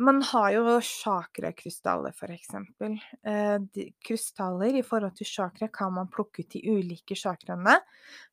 Man 0.00 0.18
har 0.24 0.50
jo 0.56 0.64
chakrakrystaller, 0.82 2.14
eksempel. 2.34 2.96
Eh, 3.22 3.84
krystaller 4.02 4.80
i 4.80 4.82
forhold 4.82 5.14
til 5.20 5.30
chakra 5.30 5.68
kan 5.70 5.94
man 5.94 6.10
plukke 6.10 6.42
ut 6.42 6.56
de 6.56 6.62
ulike 6.72 7.14
chakraene 7.14 7.76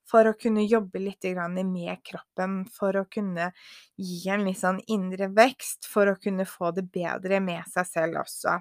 for 0.07 0.25
å 0.25 0.37
kunne 0.39 0.65
jobbe 0.65 1.03
litt 1.03 1.27
med 1.67 2.01
kroppen, 2.01 2.63
for 2.73 2.95
å 2.95 3.05
kunne 3.05 3.51
gi 3.97 4.29
en 4.33 4.47
litt 4.47 4.63
sånn 4.63 4.79
indre 4.87 5.27
vekst, 5.29 5.85
for 5.85 6.09
å 6.09 6.17
kunne 6.17 6.47
få 6.47 6.71
det 6.71 6.87
bedre 6.89 7.43
med 7.43 7.69
seg 7.69 7.85
selv 7.85 8.23
også. 8.23 8.57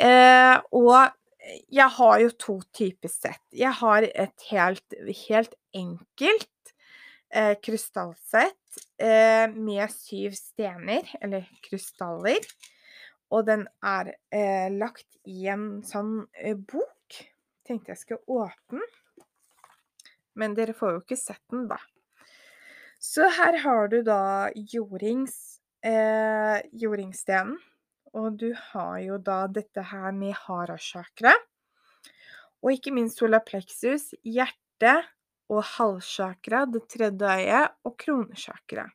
Eh, 0.00 0.56
og 0.72 1.10
jeg 1.72 1.88
har 1.98 2.20
jo 2.22 2.32
to 2.38 2.56
typer 2.74 3.10
sett. 3.10 3.42
Jeg 3.54 3.74
har 3.80 4.06
et 4.06 4.48
helt, 4.50 4.96
helt 5.26 5.54
enkelt 5.74 6.74
eh, 7.34 7.54
krystallsett 7.62 8.78
eh, 9.02 9.48
med 9.50 9.90
syv 9.90 10.36
stener, 10.38 11.08
eller 11.20 11.48
krystaller. 11.66 12.46
Og 13.32 13.46
den 13.48 13.66
er 13.82 14.14
eh, 14.34 14.68
lagt 14.70 15.08
i 15.28 15.48
en 15.50 15.82
sånn 15.86 16.20
eh, 16.36 16.56
bok. 16.56 17.18
Tenkte 17.66 17.94
jeg 17.94 18.02
skulle 18.02 18.42
åpne. 18.42 18.84
Men 20.38 20.54
dere 20.56 20.76
får 20.76 20.94
jo 20.94 21.02
ikke 21.02 21.20
sett 21.20 21.42
den, 21.52 21.66
da. 21.68 21.80
Så 23.02 23.26
her 23.34 23.58
har 23.64 23.88
du 23.90 23.98
da 24.06 24.52
jordings, 24.54 25.58
eh, 25.84 26.60
jordingstenen. 26.78 27.58
Og 28.18 28.36
du 28.40 28.50
har 28.72 28.98
jo 29.00 29.16
da 29.18 29.46
dette 29.48 29.84
her 29.92 30.12
med 30.16 30.36
harasjakra. 30.36 31.32
Og 32.62 32.74
ikke 32.76 32.92
minst 32.94 33.18
solaplexus, 33.18 34.12
hjerte 34.22 34.98
og 35.52 35.62
halschakra, 35.74 36.66
det 36.70 36.84
tredje 36.90 37.36
øyet, 37.40 37.78
og 37.84 37.96
kronesjakra. 37.98 38.86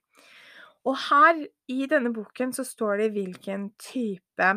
Og 0.88 0.96
her 1.10 1.44
i 1.74 1.86
denne 1.90 2.14
boken 2.16 2.54
så 2.56 2.64
står 2.64 3.02
det 3.02 3.10
hvilken 3.18 3.70
type 3.82 4.52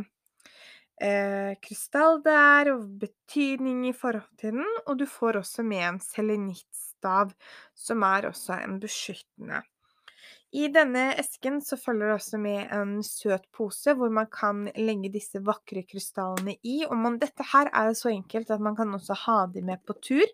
eh, 1.02 1.56
krystall 1.64 2.20
det 2.24 2.36
er, 2.36 2.70
og 2.74 2.86
betydning 3.02 3.88
i 3.88 3.96
forhold 3.96 4.28
til 4.38 4.60
den. 4.60 4.78
Og 4.86 5.00
du 5.00 5.06
får 5.10 5.40
også 5.42 5.66
med 5.66 5.82
en 5.88 6.00
selenittstav, 6.04 7.34
som 7.74 8.06
er 8.06 8.30
også 8.30 8.60
en 8.62 8.78
beskyttende. 8.82 9.64
I 10.50 10.66
denne 10.74 11.12
esken 11.20 11.60
så 11.62 11.76
følger 11.78 12.08
det 12.08 12.16
også 12.16 12.38
med 12.42 12.72
en 12.74 12.96
søt 13.06 13.44
pose 13.54 13.92
hvor 13.94 14.10
man 14.10 14.26
kan 14.34 14.64
legge 14.74 15.12
disse 15.14 15.38
vakre 15.46 15.84
krystallene 15.86 16.56
i. 16.66 16.80
Og 16.88 16.96
man, 16.98 17.20
dette 17.22 17.46
her 17.52 17.70
er 17.70 17.90
jo 17.90 17.98
så 18.00 18.10
enkelt 18.10 18.50
at 18.50 18.62
man 18.62 18.74
kan 18.78 18.90
også 18.96 19.14
ha 19.26 19.38
de 19.54 19.62
med 19.62 19.82
på 19.86 19.94
tur. 20.02 20.26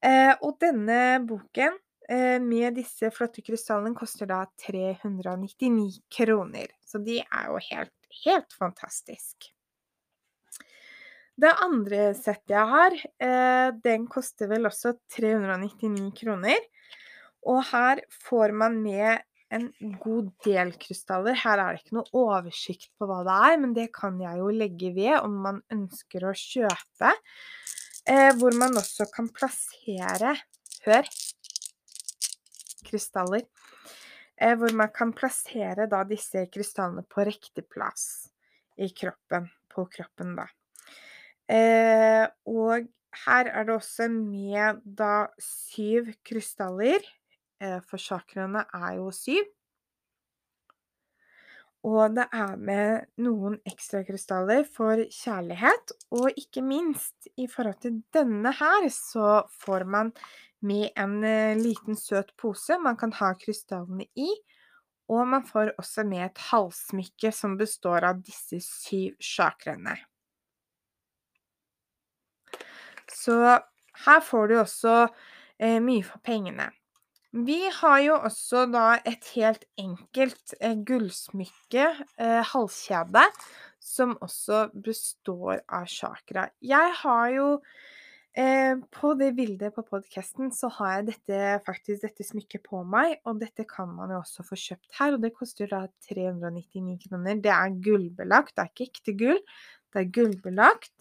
Eh, 0.00 0.32
og 0.40 0.56
denne 0.64 1.20
boken 1.28 1.76
eh, 2.08 2.40
med 2.40 2.78
disse 2.80 3.12
flotte 3.12 3.44
krystallene 3.44 3.92
koster 3.98 4.30
da 4.30 4.46
399 4.64 6.00
kroner. 6.16 6.72
Så 6.80 7.02
de 7.04 7.20
er 7.20 7.50
jo 7.52 7.60
helt, 7.68 7.96
helt 8.24 8.56
fantastisk. 8.56 9.52
Det 11.40 11.52
andre 11.64 12.10
settet 12.16 12.52
jeg 12.52 12.72
har, 12.72 12.96
eh, 12.96 13.68
den 13.84 14.08
koster 14.12 14.48
vel 14.48 14.68
også 14.68 14.96
399 15.12 16.08
kroner. 16.16 16.56
Og 17.48 17.62
her 17.70 18.02
får 18.26 18.52
man 18.56 18.76
med 18.82 19.22
en 19.50 19.70
god 20.02 20.30
del 20.44 20.72
krystaller. 20.80 21.38
Her 21.38 21.62
er 21.62 21.74
det 21.74 21.82
ikke 21.82 21.96
noe 21.98 22.12
oversikt 22.16 22.92
på 22.98 23.08
hva 23.08 23.22
det 23.26 23.38
er, 23.50 23.56
men 23.62 23.74
det 23.76 23.88
kan 23.96 24.20
jeg 24.22 24.42
jo 24.42 24.52
legge 24.54 24.92
ved 24.96 25.16
om 25.18 25.40
man 25.46 25.62
ønsker 25.74 26.28
å 26.28 26.36
kjøpe. 26.36 27.14
Eh, 28.08 28.30
hvor 28.38 28.56
man 28.56 28.78
også 28.80 29.08
kan 29.12 29.28
plassere 29.34 30.36
Hør! 30.86 31.08
Krystaller. 32.88 33.44
Eh, 34.40 34.54
hvor 34.56 34.72
man 34.72 34.88
kan 34.94 35.12
plassere 35.12 35.84
da 35.90 36.00
disse 36.08 36.46
krystallene 36.48 37.04
på 37.04 37.26
riktig 37.28 37.66
plass 37.68 38.30
i 38.80 38.88
kroppen. 38.96 39.50
På 39.70 39.84
kroppen, 39.92 40.32
da. 40.38 40.46
Eh, 41.50 42.24
og 42.48 42.88
her 43.26 43.50
er 43.50 43.66
det 43.66 43.74
også 43.74 44.08
med 44.08 44.80
da 44.84 45.28
syv 45.42 46.08
krystaller. 46.26 47.04
Eh, 47.60 47.80
for 47.84 48.00
chakraene 48.00 48.64
er 48.72 48.94
jo 48.96 49.10
syv. 49.12 49.48
Og 51.88 52.12
det 52.12 52.26
er 52.36 52.58
med 52.60 53.06
noen 53.24 53.56
ekstra 53.68 54.02
krystaller 54.04 54.66
for 54.68 55.00
kjærlighet. 55.00 55.94
Og 56.12 56.28
ikke 56.36 56.64
minst 56.64 57.30
i 57.40 57.48
forhold 57.48 57.80
til 57.84 58.02
denne 58.12 58.52
her, 58.52 58.88
så 58.92 59.42
får 59.62 59.86
man 59.88 60.12
med 60.60 60.90
en 61.00 61.22
eh, 61.24 61.56
liten 61.56 61.96
søt 61.96 62.34
pose 62.36 62.76
man 62.80 62.98
kan 63.00 63.12
ha 63.16 63.32
krystallene 63.40 64.08
i. 64.16 64.28
Og 65.10 65.24
man 65.26 65.44
får 65.44 65.72
også 65.80 66.04
med 66.06 66.26
et 66.28 66.42
halssmykke 66.50 67.32
som 67.34 67.56
består 67.58 68.04
av 68.06 68.20
disse 68.22 68.60
syv 68.62 69.16
chakraene. 69.20 69.96
Så 73.10 73.34
her 74.04 74.20
får 74.22 74.52
du 74.52 74.60
også 74.60 74.94
eh, 75.58 75.80
mye 75.82 76.04
for 76.06 76.22
pengene. 76.24 76.68
Vi 77.30 77.60
har 77.70 78.00
jo 78.02 78.16
også 78.26 78.64
da 78.72 78.96
et 79.06 79.28
helt 79.36 79.62
enkelt 79.78 80.54
eh, 80.58 80.74
gullsmykke, 80.86 81.84
eh, 82.18 82.40
halskjede, 82.50 83.22
som 83.78 84.16
også 84.18 84.64
består 84.74 85.60
av 85.70 85.86
chakra. 85.86 86.48
Jeg 86.58 86.96
har 87.04 87.28
jo 87.30 87.46
eh, 88.34 88.74
På 88.90 89.14
det 89.14 89.30
bildet 89.38 89.76
på 89.76 89.84
podkasten 89.86 90.50
så 90.50 90.72
har 90.74 90.96
jeg 90.96 91.06
dette, 91.12 91.38
faktisk 91.66 92.02
dette 92.08 92.26
smykket 92.26 92.66
på 92.66 92.82
meg, 92.82 93.20
og 93.22 93.38
dette 93.38 93.62
kan 93.62 93.94
man 93.94 94.10
jo 94.10 94.18
også 94.24 94.42
få 94.50 94.58
kjøpt 94.58 94.98
her, 94.98 95.14
og 95.14 95.22
det 95.22 95.30
koster 95.38 95.70
da 95.70 95.84
399 96.10 96.98
kroner. 97.06 97.38
Det 97.38 97.54
er 97.54 97.78
gullbelagt, 97.78 98.56
det 98.56 98.66
er 98.66 98.74
ikke 98.74 98.90
ekte 98.90 99.14
gull, 99.22 99.38
det 99.94 100.02
er 100.02 100.10
gullbelagt. 100.18 100.96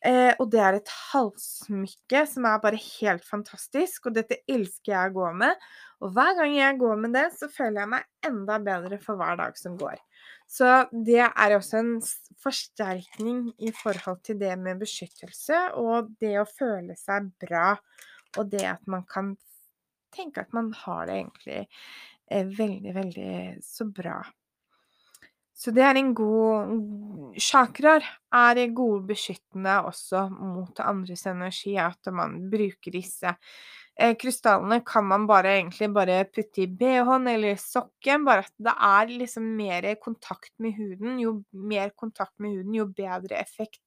Eh, 0.00 0.32
og 0.40 0.46
det 0.48 0.60
er 0.64 0.78
et 0.78 0.92
halssmykke 1.10 2.22
som 2.28 2.46
er 2.48 2.60
bare 2.62 2.78
helt 2.80 3.24
fantastisk, 3.28 4.08
og 4.08 4.16
dette 4.16 4.38
elsker 4.48 4.94
jeg 4.94 5.10
å 5.10 5.16
gå 5.18 5.32
med. 5.42 5.66
Og 6.00 6.14
hver 6.16 6.32
gang 6.38 6.54
jeg 6.56 6.78
går 6.80 7.02
med 7.02 7.12
det, 7.18 7.26
så 7.36 7.50
føler 7.52 7.82
jeg 7.82 7.92
meg 7.92 8.30
enda 8.30 8.56
bedre 8.64 9.00
for 9.02 9.20
hver 9.20 9.36
dag 9.42 9.60
som 9.60 9.76
går. 9.80 10.00
Så 10.48 10.70
det 10.90 11.20
er 11.26 11.54
også 11.54 11.82
en 11.82 11.92
forsterkning 12.40 13.44
i 13.60 13.74
forhold 13.76 14.22
til 14.26 14.40
det 14.40 14.56
med 14.58 14.80
beskyttelse, 14.80 15.60
og 15.78 16.14
det 16.22 16.38
å 16.40 16.48
føle 16.48 16.96
seg 16.98 17.28
bra, 17.44 17.74
og 18.38 18.50
det 18.50 18.64
at 18.72 18.88
man 18.90 19.04
kan 19.10 19.34
tenke 20.14 20.42
at 20.42 20.56
man 20.56 20.72
har 20.74 21.06
det 21.06 21.20
egentlig 21.20 21.60
eh, 21.60 22.46
veldig, 22.46 22.94
veldig 22.96 23.34
så 23.62 23.86
bra. 23.92 24.22
Så 25.60 25.74
det 25.76 25.82
er 25.84 25.98
en 26.00 26.14
god 26.16 27.34
Chakraer 27.40 28.06
er 28.34 28.60
gode 28.74 29.04
beskyttende 29.10 29.76
også 29.86 30.24
mot 30.32 30.80
andres 30.82 31.26
energi, 31.28 31.76
at 31.78 32.10
man 32.14 32.38
bruker 32.50 32.94
disse. 32.94 33.34
Eh, 34.00 34.14
krystallene 34.16 34.80
kan 34.86 35.04
man 35.04 35.26
bare 35.28 35.58
egentlig 35.58 35.90
bare 35.92 36.22
putte 36.32 36.64
i 36.64 36.68
bh-en 36.80 37.28
eller 37.28 37.60
sokken, 37.60 38.24
bare 38.24 38.46
at 38.46 38.54
det 38.56 38.72
er 38.72 39.12
liksom 39.20 39.50
mer 39.58 39.88
kontakt 40.02 40.52
med 40.58 40.78
huden. 40.78 41.18
Jo 41.20 41.36
mer 41.52 41.92
kontakt 41.92 42.38
med 42.38 42.56
huden, 42.56 42.78
jo 42.80 42.88
bedre 42.88 43.36
effekt 43.42 43.84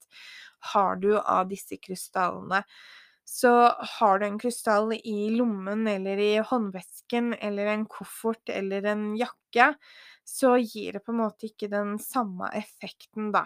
har 0.72 1.00
du 1.02 1.16
av 1.18 1.48
disse 1.50 1.76
krystallene. 1.82 2.62
Så 3.24 3.50
har 3.98 4.18
du 4.20 4.26
en 4.26 4.38
krystall 4.38 4.92
i 5.00 5.30
lommen 5.32 5.88
eller 5.88 6.20
i 6.20 6.32
håndvesken 6.44 7.32
eller 7.40 7.72
en 7.72 7.86
koffert 7.88 8.52
eller 8.52 8.84
en 8.92 9.14
jakke, 9.16 9.72
så 10.24 10.56
gir 10.58 10.96
det 10.96 11.04
på 11.04 11.12
en 11.12 11.20
måte 11.20 11.48
ikke 11.50 11.68
den 11.72 11.98
samme 12.02 12.48
effekten, 12.56 13.30
da. 13.34 13.44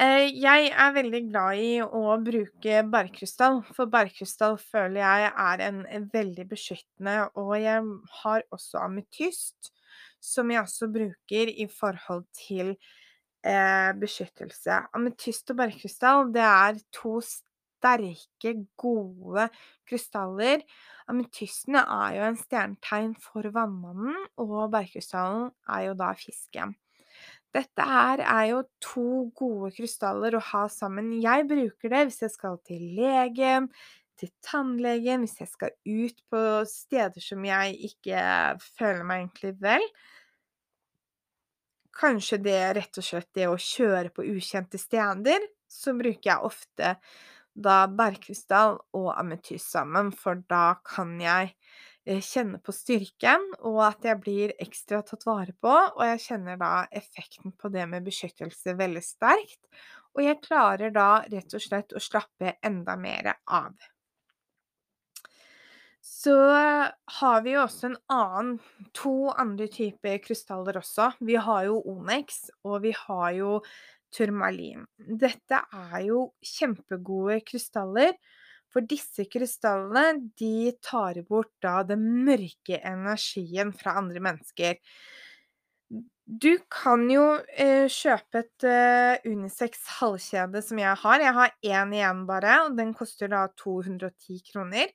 Eh, 0.00 0.30
jeg 0.32 0.70
er 0.70 0.94
veldig 0.96 1.20
glad 1.26 1.58
i 1.60 1.72
å 1.84 2.14
bruke 2.24 2.78
barkrystall, 2.88 3.58
for 3.76 3.90
barkrystall 3.92 4.56
føler 4.62 5.02
jeg 5.02 5.32
er 5.44 5.64
en 5.66 6.06
veldig 6.14 6.46
beskyttende, 6.48 7.18
og 7.36 7.52
jeg 7.60 7.84
har 8.22 8.46
også 8.54 8.80
ametyst, 8.86 9.72
som 10.20 10.48
jeg 10.52 10.62
også 10.62 10.88
bruker 10.92 11.52
i 11.52 11.66
forhold 11.68 12.24
til 12.36 12.72
eh, 13.44 13.92
beskyttelse. 14.00 14.80
Ametyst 14.96 15.52
og 15.52 15.60
barkrystall, 15.60 16.30
det 16.32 16.48
er 16.48 16.80
to 16.96 17.18
sterke, 17.80 18.54
gode 18.78 19.48
krystaller. 19.88 20.62
Ametysten 21.10 21.80
er 21.80 22.18
jo 22.18 22.28
en 22.28 22.38
stjernetegn 22.38 23.16
for 23.24 23.48
vannmannen, 23.54 24.20
og 24.38 24.70
bergkrystallen 24.74 25.50
er 25.72 25.88
jo 25.88 25.96
da 25.98 26.12
fisken. 26.18 26.76
Dette 27.50 27.82
her 27.82 28.20
er 28.22 28.44
jo 28.52 28.60
to 28.84 29.06
gode 29.34 29.72
krystaller 29.74 30.36
å 30.38 30.44
ha 30.52 30.66
sammen. 30.70 31.10
Jeg 31.18 31.48
bruker 31.50 31.90
det 31.90 32.04
hvis 32.06 32.20
jeg 32.22 32.34
skal 32.36 32.60
til 32.66 32.84
legen, 32.94 33.66
til 34.20 34.30
tannlegen, 34.44 35.24
hvis 35.24 35.40
jeg 35.40 35.50
skal 35.50 35.74
ut 35.74 36.22
på 36.30 36.44
steder 36.70 37.24
som 37.24 37.44
jeg 37.48 37.74
ikke 37.90 38.22
føler 38.76 39.02
meg 39.08 39.24
egentlig 39.24 39.54
vel. 39.64 39.86
Kanskje 42.00 42.38
det 42.44 42.60
rett 42.78 43.00
og 43.00 43.04
slett 43.04 43.30
det 43.36 43.48
å 43.50 43.58
kjøre 43.58 44.12
på 44.14 44.28
ukjente 44.30 44.78
steder. 44.78 45.42
så 45.70 45.92
bruker 45.94 46.26
jeg 46.32 46.42
ofte 46.42 46.96
da 47.54 47.84
bergkrystall 47.90 48.78
og 48.96 49.08
ametyst 49.18 49.72
sammen, 49.72 50.10
for 50.16 50.42
da 50.50 50.80
kan 50.86 51.16
jeg 51.20 51.52
eh, 52.06 52.22
kjenne 52.24 52.60
på 52.62 52.74
styrken, 52.74 53.46
og 53.66 53.80
at 53.90 54.06
jeg 54.06 54.20
blir 54.22 54.54
ekstra 54.62 55.02
tatt 55.06 55.26
vare 55.28 55.54
på. 55.60 55.72
Og 55.72 56.02
jeg 56.12 56.24
kjenner 56.28 56.60
da 56.60 56.74
effekten 56.90 57.56
på 57.58 57.72
det 57.74 57.86
med 57.90 58.06
beskyttelse 58.06 58.76
veldig 58.78 59.04
sterkt. 59.04 59.62
Og 60.16 60.24
jeg 60.26 60.42
klarer 60.42 60.92
da 60.94 61.22
rett 61.30 61.54
og 61.54 61.62
slett 61.62 61.94
å 61.94 62.02
slappe 62.02 62.56
enda 62.66 62.96
mer 62.98 63.34
av. 63.46 63.74
Så 66.00 66.34
har 67.20 67.42
vi 67.44 67.52
jo 67.54 67.62
også 67.62 67.90
en 67.90 67.98
annen 68.10 68.54
to 68.96 69.30
andre 69.30 69.68
typer 69.70 70.18
krystaller 70.24 70.80
også. 70.80 71.12
Vi 71.20 71.36
har 71.36 71.68
jo 71.68 71.78
Onyx, 71.92 72.48
og 72.64 72.82
vi 72.84 72.94
har 72.96 73.30
jo 73.36 73.52
turmalin. 74.14 74.84
Dette 74.98 75.62
er 75.72 75.96
jo 76.06 76.28
kjempegode 76.44 77.40
krystaller, 77.46 78.14
for 78.70 78.86
disse 78.86 79.24
krystallene 79.26 80.30
de 80.38 80.70
tar 80.84 81.18
bort 81.26 81.50
da 81.62 81.80
den 81.82 82.04
mørke 82.26 82.78
energien 82.86 83.72
fra 83.74 83.96
andre 83.98 84.22
mennesker. 84.22 84.78
Du 86.30 86.52
kan 86.70 87.02
jo 87.10 87.24
eh, 87.58 87.88
kjøpe 87.90 88.44
et 88.44 88.66
eh, 88.68 89.24
unisex 89.26 89.82
halvkjede 89.98 90.62
som 90.62 90.78
jeg 90.78 90.94
har. 91.02 91.24
Jeg 91.24 91.34
har 91.34 91.56
én 91.66 91.96
igjen 91.96 92.22
bare, 92.28 92.60
og 92.68 92.76
den 92.78 92.94
koster 92.94 93.32
da 93.32 93.48
210 93.58 94.38
kroner. 94.52 94.92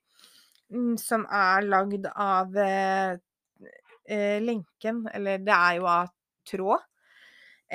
Mm, 0.71 0.95
som 0.97 1.27
er 1.29 1.67
lagd 1.67 2.07
av 2.09 2.55
eh, 2.57 3.17
eh, 4.09 4.39
lenken 4.41 5.03
Eller 5.13 5.43
det 5.45 5.53
er 5.53 5.75
jo 5.77 5.89
av 5.91 6.09
tråd. 6.47 6.87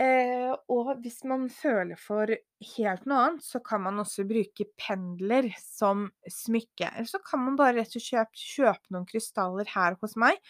Eh, 0.01 0.53
og 0.73 0.95
hvis 1.03 1.19
man 1.29 1.49
føler 1.53 1.99
for 2.01 2.31
helt 2.77 3.09
noe 3.09 3.25
annet, 3.27 3.45
så 3.45 3.61
kan 3.65 3.83
man 3.85 4.01
også 4.01 4.25
bruke 4.29 4.65
pendler 4.81 5.51
som 5.61 6.07
smykke. 6.25 6.89
Eller 6.95 7.11
så 7.11 7.21
kan 7.25 7.43
man 7.45 7.59
bare 7.59 7.81
rett 7.81 7.99
og 7.99 8.05
slett 8.05 8.33
kjøpe 8.41 8.95
noen 8.95 9.09
krystaller 9.09 9.69
her 9.75 9.99
hos 10.01 10.17
meg, 10.21 10.41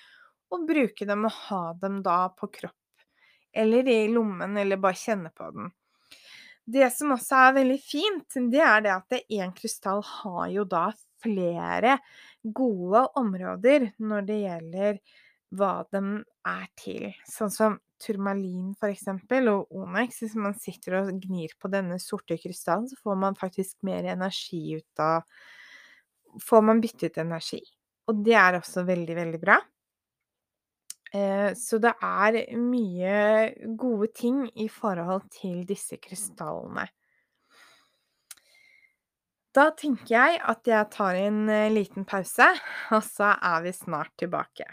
og 0.55 0.69
bruke 0.69 1.07
dem 1.07 1.27
og 1.27 1.35
ha 1.49 1.65
dem 1.83 1.99
da 2.07 2.21
på 2.37 2.51
kropp. 2.61 2.77
Eller 3.51 3.89
i 3.91 4.01
lommen, 4.13 4.55
eller 4.61 4.79
bare 4.79 4.99
kjenne 4.99 5.35
på 5.35 5.51
den. 5.57 5.71
Det 6.71 6.87
som 6.95 7.17
også 7.17 7.39
er 7.49 7.57
veldig 7.57 7.79
fint, 7.83 8.39
det 8.53 8.63
er 8.63 8.85
det 8.85 8.93
at 8.95 9.17
én 9.35 9.51
krystall 9.57 10.05
har 10.07 10.51
jo 10.53 10.67
da 10.69 10.91
flere 11.25 11.97
gode 12.43 13.03
områder 13.19 13.91
når 13.99 14.29
det 14.29 14.39
gjelder 14.45 15.01
hva 15.59 15.73
de 15.91 16.03
er 16.47 16.67
til. 16.79 17.09
Sånn 17.27 17.51
som 17.51 17.81
turmalin 18.01 18.75
for 18.81 18.93
eksempel, 18.93 19.51
og 19.53 19.73
onex. 19.77 20.23
hvis 20.23 20.37
man 20.37 20.57
sitter 20.59 21.01
og 21.01 21.13
gnir 21.23 21.55
på 21.61 21.71
denne 21.73 21.99
sorte 22.03 22.39
krystallen, 22.41 22.89
så 22.89 22.97
får 23.03 23.19
man 23.27 23.39
faktisk 23.39 23.83
mer 23.87 24.09
energi 24.17 24.81
ut 24.81 25.05
av 25.05 25.25
Får 26.31 26.61
man 26.63 26.79
byttet 26.79 27.17
energi. 27.19 27.59
Og 28.07 28.21
det 28.23 28.37
er 28.39 28.55
også 28.55 28.85
veldig, 28.87 29.15
veldig 29.17 29.41
bra. 29.43 29.57
Eh, 31.11 31.51
så 31.59 31.81
det 31.83 31.91
er 32.07 32.39
mye 32.55 33.75
gode 33.75 34.13
ting 34.15 34.45
i 34.55 34.69
forhold 34.71 35.27
til 35.35 35.65
disse 35.67 35.99
krystallene. 35.99 36.87
Da 39.51 39.73
tenker 39.75 40.15
jeg 40.15 40.39
at 40.53 40.71
jeg 40.71 40.91
tar 40.95 41.19
en 41.19 41.43
eh, 41.51 41.73
liten 41.75 42.07
pause, 42.07 42.53
og 42.95 43.03
så 43.03 43.35
er 43.35 43.67
vi 43.67 43.75
snart 43.75 44.15
tilbake. 44.23 44.71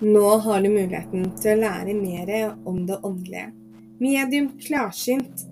Nå 0.00 0.28
har 0.36 0.62
du 0.62 0.68
muligheten 0.72 1.28
til 1.38 1.52
å 1.52 1.60
lære 1.60 1.92
mer 1.94 2.30
om 2.66 2.80
det 2.86 2.96
åndelige. 3.06 3.52
Medium 4.02 4.48
klarsynt. 4.58 5.44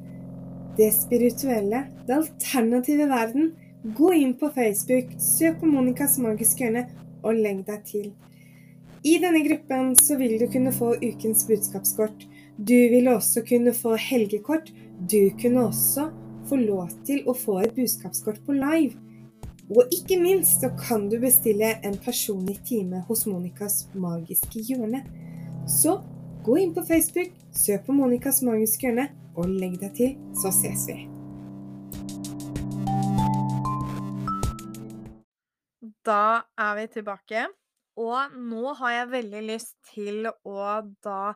Det 0.77 0.89
spirituelle. 0.97 1.85
Det 2.09 2.17
alternative 2.17 3.07
verden. 3.07 3.53
Gå 3.83 4.13
inn 4.19 4.35
på 4.39 4.51
Facebook, 4.55 5.15
søk 5.19 5.61
på 5.61 5.71
Monicas 5.71 6.19
magiske 6.23 6.65
hjørne 6.65 6.89
og 7.23 7.39
legg 7.39 7.63
deg 7.69 7.87
til. 7.87 8.11
I 9.07 9.17
denne 9.23 9.45
gruppen 9.47 9.95
så 9.99 10.19
vil 10.19 10.37
du 10.39 10.49
kunne 10.51 10.75
få 10.75 10.97
ukens 10.99 11.47
budskapskort. 11.47 12.27
Du 12.59 12.77
vil 12.91 13.11
også 13.15 13.45
kunne 13.47 13.75
få 13.75 13.95
helgekort. 13.99 14.75
Du 14.99 15.31
kunne 15.39 15.69
også 15.69 16.09
få 16.51 16.59
lov 16.59 16.91
til 17.07 17.23
å 17.31 17.35
få 17.35 17.61
et 17.63 17.75
budskapskort 17.79 18.43
på 18.47 18.59
live. 18.59 18.99
Og 19.73 19.89
ikke 19.89 20.19
minst 20.21 20.61
så 20.61 20.69
kan 20.77 21.07
du 21.09 21.15
bestille 21.21 21.69
en 21.87 21.95
personlig 22.05 22.59
time 22.69 22.99
hos 23.09 23.23
Monicas 23.27 23.87
magiske 23.97 24.61
hjørne. 24.69 25.01
Så 25.65 25.95
gå 26.45 26.59
inn 26.61 26.75
på 26.77 26.85
Facebook, 26.85 27.31
søk 27.57 27.87
på 27.87 27.95
Monicas 27.97 28.43
magiske 28.45 28.85
hjørne, 28.85 29.07
og 29.33 29.49
legg 29.49 29.79
deg 29.81 29.95
til, 29.97 30.11
så 30.43 30.53
ses 30.53 30.85
vi. 30.91 30.99
Da 36.05 36.43
er 36.61 36.77
vi 36.77 36.87
tilbake, 36.99 37.47
og 37.97 38.37
nå 38.37 38.75
har 38.83 38.97
jeg 38.99 39.13
veldig 39.15 39.43
lyst 39.55 39.73
til 39.95 40.29
å 40.29 40.67
da 41.07 41.33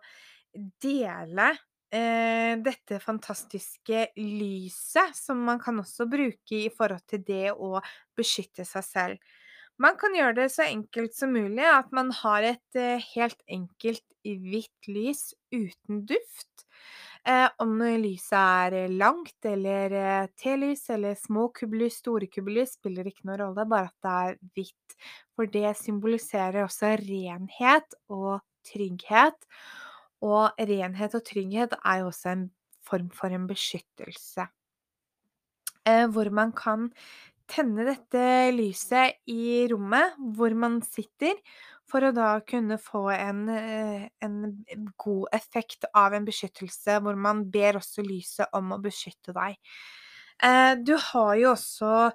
dele 0.84 1.54
eh, 1.94 2.54
dette 2.62 3.00
fantastiske 3.02 4.08
lyset, 4.18 5.16
som 5.16 5.42
man 5.48 5.60
kan 5.62 5.78
også 5.82 6.08
bruke 6.10 6.62
i 6.66 6.70
forhold 6.74 7.04
til 7.10 7.24
det 7.26 7.50
å 7.52 7.76
beskytte 8.16 8.66
seg 8.68 8.86
selv. 8.86 9.34
Man 9.76 9.98
kan 10.00 10.14
gjøre 10.16 10.38
det 10.38 10.50
så 10.54 10.64
enkelt 10.64 11.12
som 11.12 11.34
mulig 11.36 11.66
at 11.68 11.90
man 11.92 12.08
har 12.22 12.46
et 12.54 12.78
eh, 12.80 13.02
helt 13.12 13.42
enkelt 13.52 14.04
hvitt 14.24 14.88
lys 14.88 15.34
uten 15.52 16.00
duft. 16.08 16.64
Eh, 17.26 17.48
om 17.60 17.74
lyset 18.00 18.36
er 18.38 18.92
langt 18.94 19.48
eller 19.48 19.92
eh, 19.98 20.28
telys 20.38 20.86
eller 20.94 21.16
små 21.18 21.48
kubbelys, 21.54 21.98
store 22.00 22.28
kubbelys, 22.30 22.76
spiller 22.78 23.08
ikke 23.10 23.26
noen 23.26 23.42
rolle, 23.42 23.66
bare 23.68 23.90
at 23.90 24.06
det 24.06 24.14
er 24.16 24.38
hvitt. 24.56 24.96
For 25.36 25.50
det 25.50 25.74
symboliserer 25.80 26.62
også 26.64 26.94
renhet 27.02 27.98
og 28.08 28.40
trygghet. 28.66 29.36
Og 30.24 30.56
renhet 30.58 31.14
og 31.18 31.24
trygghet 31.26 31.76
er 31.82 32.02
jo 32.02 32.10
også 32.12 32.32
en 32.32 32.46
form 32.86 33.10
for 33.14 33.34
en 33.34 33.46
beskyttelse. 33.50 34.46
Eh, 35.86 36.06
hvor 36.10 36.30
man 36.34 36.52
kan 36.56 36.90
tenne 37.50 37.84
dette 37.86 38.22
lyset 38.56 39.20
i 39.30 39.66
rommet 39.70 40.16
hvor 40.34 40.54
man 40.58 40.80
sitter, 40.82 41.36
for 41.86 42.02
å 42.02 42.10
da 42.10 42.32
kunne 42.42 42.80
få 42.82 43.04
en, 43.14 43.44
eh, 43.48 44.08
en 44.24 44.40
god 44.98 45.28
effekt 45.36 45.86
av 45.94 46.16
en 46.16 46.26
beskyttelse, 46.26 46.98
hvor 47.04 47.14
man 47.14 47.44
ber 47.54 47.78
også 47.78 48.02
lyset 48.02 48.50
om 48.58 48.74
å 48.74 48.80
beskytte 48.82 49.36
deg. 49.36 49.54
Eh, 50.42 50.74
du 50.82 50.96
har 50.98 51.36
jo 51.38 51.52
også 51.54 52.10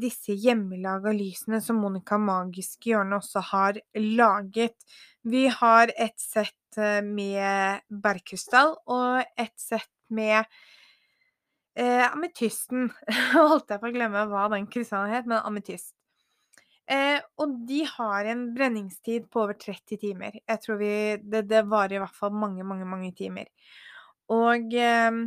disse 0.00 0.34
hjemmelaga 0.36 1.12
lysene 1.16 1.60
som 1.64 1.78
Monica 1.80 2.18
Magiske 2.20 2.90
Hjørne 2.90 3.20
også 3.22 3.40
har 3.52 3.78
laget. 3.94 4.76
Vi 5.24 5.46
har 5.48 5.92
et 5.96 6.16
sett 6.20 6.57
Eh, 6.76 7.00
med 7.02 7.80
bergkrystall 7.88 8.74
og 8.92 9.22
et 9.40 9.54
sett 9.56 9.90
med 10.12 10.44
eh, 11.78 12.04
ametysten. 12.04 12.90
Holdt 13.34 13.72
jeg 13.72 13.80
på 13.80 13.88
å 13.88 13.94
glemme 13.94 14.26
hva 14.28 14.48
den 14.52 14.68
krystallen 14.70 15.14
het, 15.14 15.28
men 15.28 15.40
ametyst. 15.40 15.94
Eh, 16.88 17.18
og 17.40 17.56
de 17.68 17.82
har 17.84 18.28
en 18.30 18.46
brenningstid 18.56 19.26
på 19.32 19.42
over 19.44 19.56
30 19.60 20.00
timer. 20.00 20.38
Jeg 20.40 20.62
tror 20.64 20.78
vi 20.80 20.92
Det, 21.20 21.44
det 21.48 21.66
varer 21.68 21.98
i 21.98 22.04
hvert 22.04 22.16
fall 22.16 22.32
mange, 22.32 22.64
mange, 22.64 22.88
mange 22.88 23.12
timer. 23.16 23.48
Og 24.32 24.72
eh, 24.76 25.24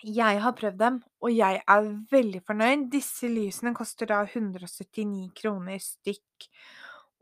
jeg 0.00 0.40
har 0.40 0.56
prøvd 0.56 0.78
dem, 0.80 1.02
og 1.20 1.32
jeg 1.32 1.60
er 1.60 1.90
veldig 2.12 2.44
fornøyd. 2.48 2.86
Disse 2.92 3.28
lysene 3.28 3.74
koster 3.76 4.08
da 4.08 4.22
179 4.24 5.28
kroner 5.36 5.80
stykk. 5.80 6.48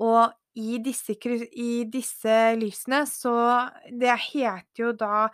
Og 0.06 0.30
i 0.58 0.78
disse, 0.82 1.14
i 1.14 1.84
disse 1.90 2.36
lysene 2.58 3.04
så 3.08 3.34
Det 3.90 4.14
heter 4.28 4.82
jo 4.82 4.92
da 4.98 5.28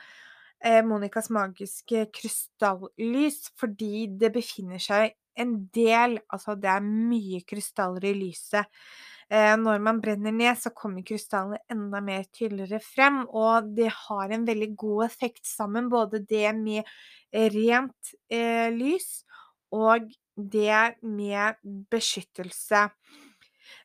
eh, 0.65 0.83
Monicas 0.85 1.31
magiske 1.33 2.07
krystallys 2.15 3.41
fordi 3.61 4.07
det 4.21 4.33
befinner 4.35 4.83
seg 4.83 5.15
en 5.41 5.57
del 5.75 6.21
Altså 6.31 6.55
det 6.61 6.71
er 6.71 6.85
mye 6.85 7.43
krystaller 7.49 8.07
i 8.11 8.15
lyset. 8.15 8.69
Eh, 9.33 9.55
når 9.59 9.81
man 9.83 10.01
brenner 10.05 10.35
ned, 10.35 10.55
så 10.61 10.71
kommer 10.77 11.03
krystallene 11.07 11.63
enda 11.73 12.03
mer 12.05 12.27
tydeligere 12.29 12.79
frem, 12.85 13.23
og 13.27 13.71
det 13.75 13.89
har 13.89 14.35
en 14.35 14.45
veldig 14.47 14.69
god 14.79 15.07
effekt 15.07 15.47
sammen, 15.49 15.89
både 15.91 16.21
det 16.29 16.53
med 16.59 16.85
rent 17.33 18.13
eh, 18.31 18.69
lys 18.75 19.25
og 19.75 20.11
det 20.37 21.01
med 21.03 21.59
beskyttelse. 21.91 22.89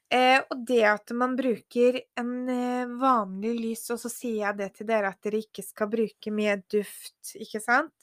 Eh, 0.10 0.40
og 0.42 0.64
det 0.66 0.82
at 0.90 1.12
man 1.14 1.36
bruker 1.38 2.00
en 2.18 2.34
eh, 2.50 2.94
vanlig 3.02 3.54
lys, 3.60 3.84
og 3.94 4.00
så 4.02 4.10
sier 4.10 4.40
jeg 4.48 4.58
det 4.58 4.72
til 4.80 4.90
dere 4.90 5.12
at 5.14 5.22
dere 5.22 5.44
ikke 5.44 5.66
skal 5.66 5.92
bruke 5.92 6.34
mye 6.34 6.56
duft, 6.72 7.36
ikke 7.38 7.62
sant? 7.62 7.94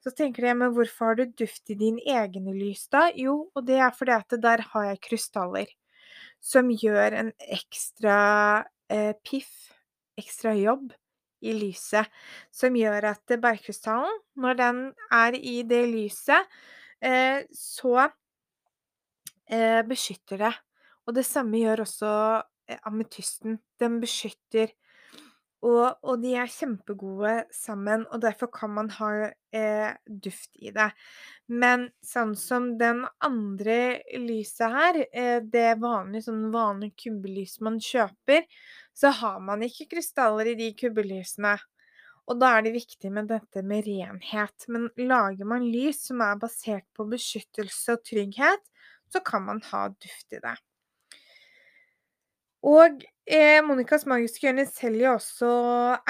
Så 0.00 0.14
tenker 0.16 0.46
jeg, 0.48 0.56
men 0.56 0.72
hvorfor 0.72 1.10
har 1.10 1.18
du 1.20 1.36
duft 1.36 1.68
i 1.68 1.76
din 1.76 2.00
egne 2.00 2.54
lys 2.56 2.86
da? 2.92 3.10
Jo, 3.12 3.50
og 3.52 3.66
det 3.68 3.76
er 3.84 3.92
fordi 3.92 4.16
at 4.16 4.40
der 4.40 4.64
har 4.72 4.88
jeg 4.88 5.02
krystaller 5.10 5.76
som 6.40 6.70
gjør 6.72 7.16
en 7.18 7.30
ekstra 7.52 8.16
eh, 8.88 9.12
piff, 9.24 9.70
ekstra 10.18 10.54
jobb 10.56 10.90
i 11.44 11.54
lyset, 11.56 12.08
som 12.52 12.76
gjør 12.76 13.10
at 13.12 13.36
bergkrystallen, 13.40 14.18
når 14.40 14.58
den 14.60 14.80
er 15.12 15.36
i 15.36 15.60
det 15.68 15.84
lyset, 15.92 16.48
eh, 17.04 17.44
så 17.52 18.08
eh, 19.48 19.80
beskytter 19.88 20.44
det. 20.46 20.54
Og 21.08 21.16
det 21.16 21.26
samme 21.26 21.60
gjør 21.62 21.84
også 21.86 22.12
eh, 22.68 22.80
ametysten. 22.88 23.58
Den 23.80 24.00
beskytter. 24.02 24.72
Og, 25.60 25.98
og, 26.00 26.22
de 26.22 26.30
er 26.40 26.48
kjempegode 26.48 27.34
sammen, 27.52 28.06
og 28.08 28.22
derfor 28.22 28.48
kan 28.54 28.70
man 28.72 28.88
ha 28.96 29.10
eh, 29.52 29.90
duft 30.08 30.56
i 30.56 30.72
det. 30.72 30.88
Men 31.52 31.90
sånn 32.00 32.32
som 32.38 32.70
den 32.80 33.02
andre 33.26 34.00
lyset 34.16 34.72
her, 34.72 35.00
eh, 35.12 35.42
det 35.44 35.74
vanlige, 35.82 36.30
sånn 36.30 36.46
vanlig 36.54 36.94
kubbelys 37.02 37.58
man 37.66 37.76
kjøper, 37.84 38.48
så 38.96 39.12
har 39.20 39.36
man 39.44 39.60
ikke 39.66 39.90
krystaller 39.92 40.48
i 40.48 40.56
de 40.56 40.70
kubbelysene. 40.80 41.58
Og 42.30 42.40
da 42.40 42.54
er 42.56 42.64
det 42.64 42.76
viktig 42.78 43.12
med 43.12 43.28
dette 43.28 43.60
med 43.66 43.84
renhet. 43.84 44.64
Men 44.72 44.88
lager 44.96 45.48
man 45.50 45.68
lys 45.68 46.06
som 46.08 46.24
er 46.24 46.40
basert 46.40 46.86
på 46.96 47.04
beskyttelse 47.10 47.98
og 47.98 48.04
trygghet, 48.06 48.64
så 49.12 49.20
kan 49.26 49.44
man 49.44 49.60
ha 49.72 49.88
duft 49.92 50.38
i 50.38 50.40
det. 50.40 50.56
Og 52.66 53.04
eh, 53.24 53.60
Monicas 53.64 54.04
magiske 54.08 54.44
hjørne 54.44 54.66
selger 54.68 55.14
også 55.14 55.50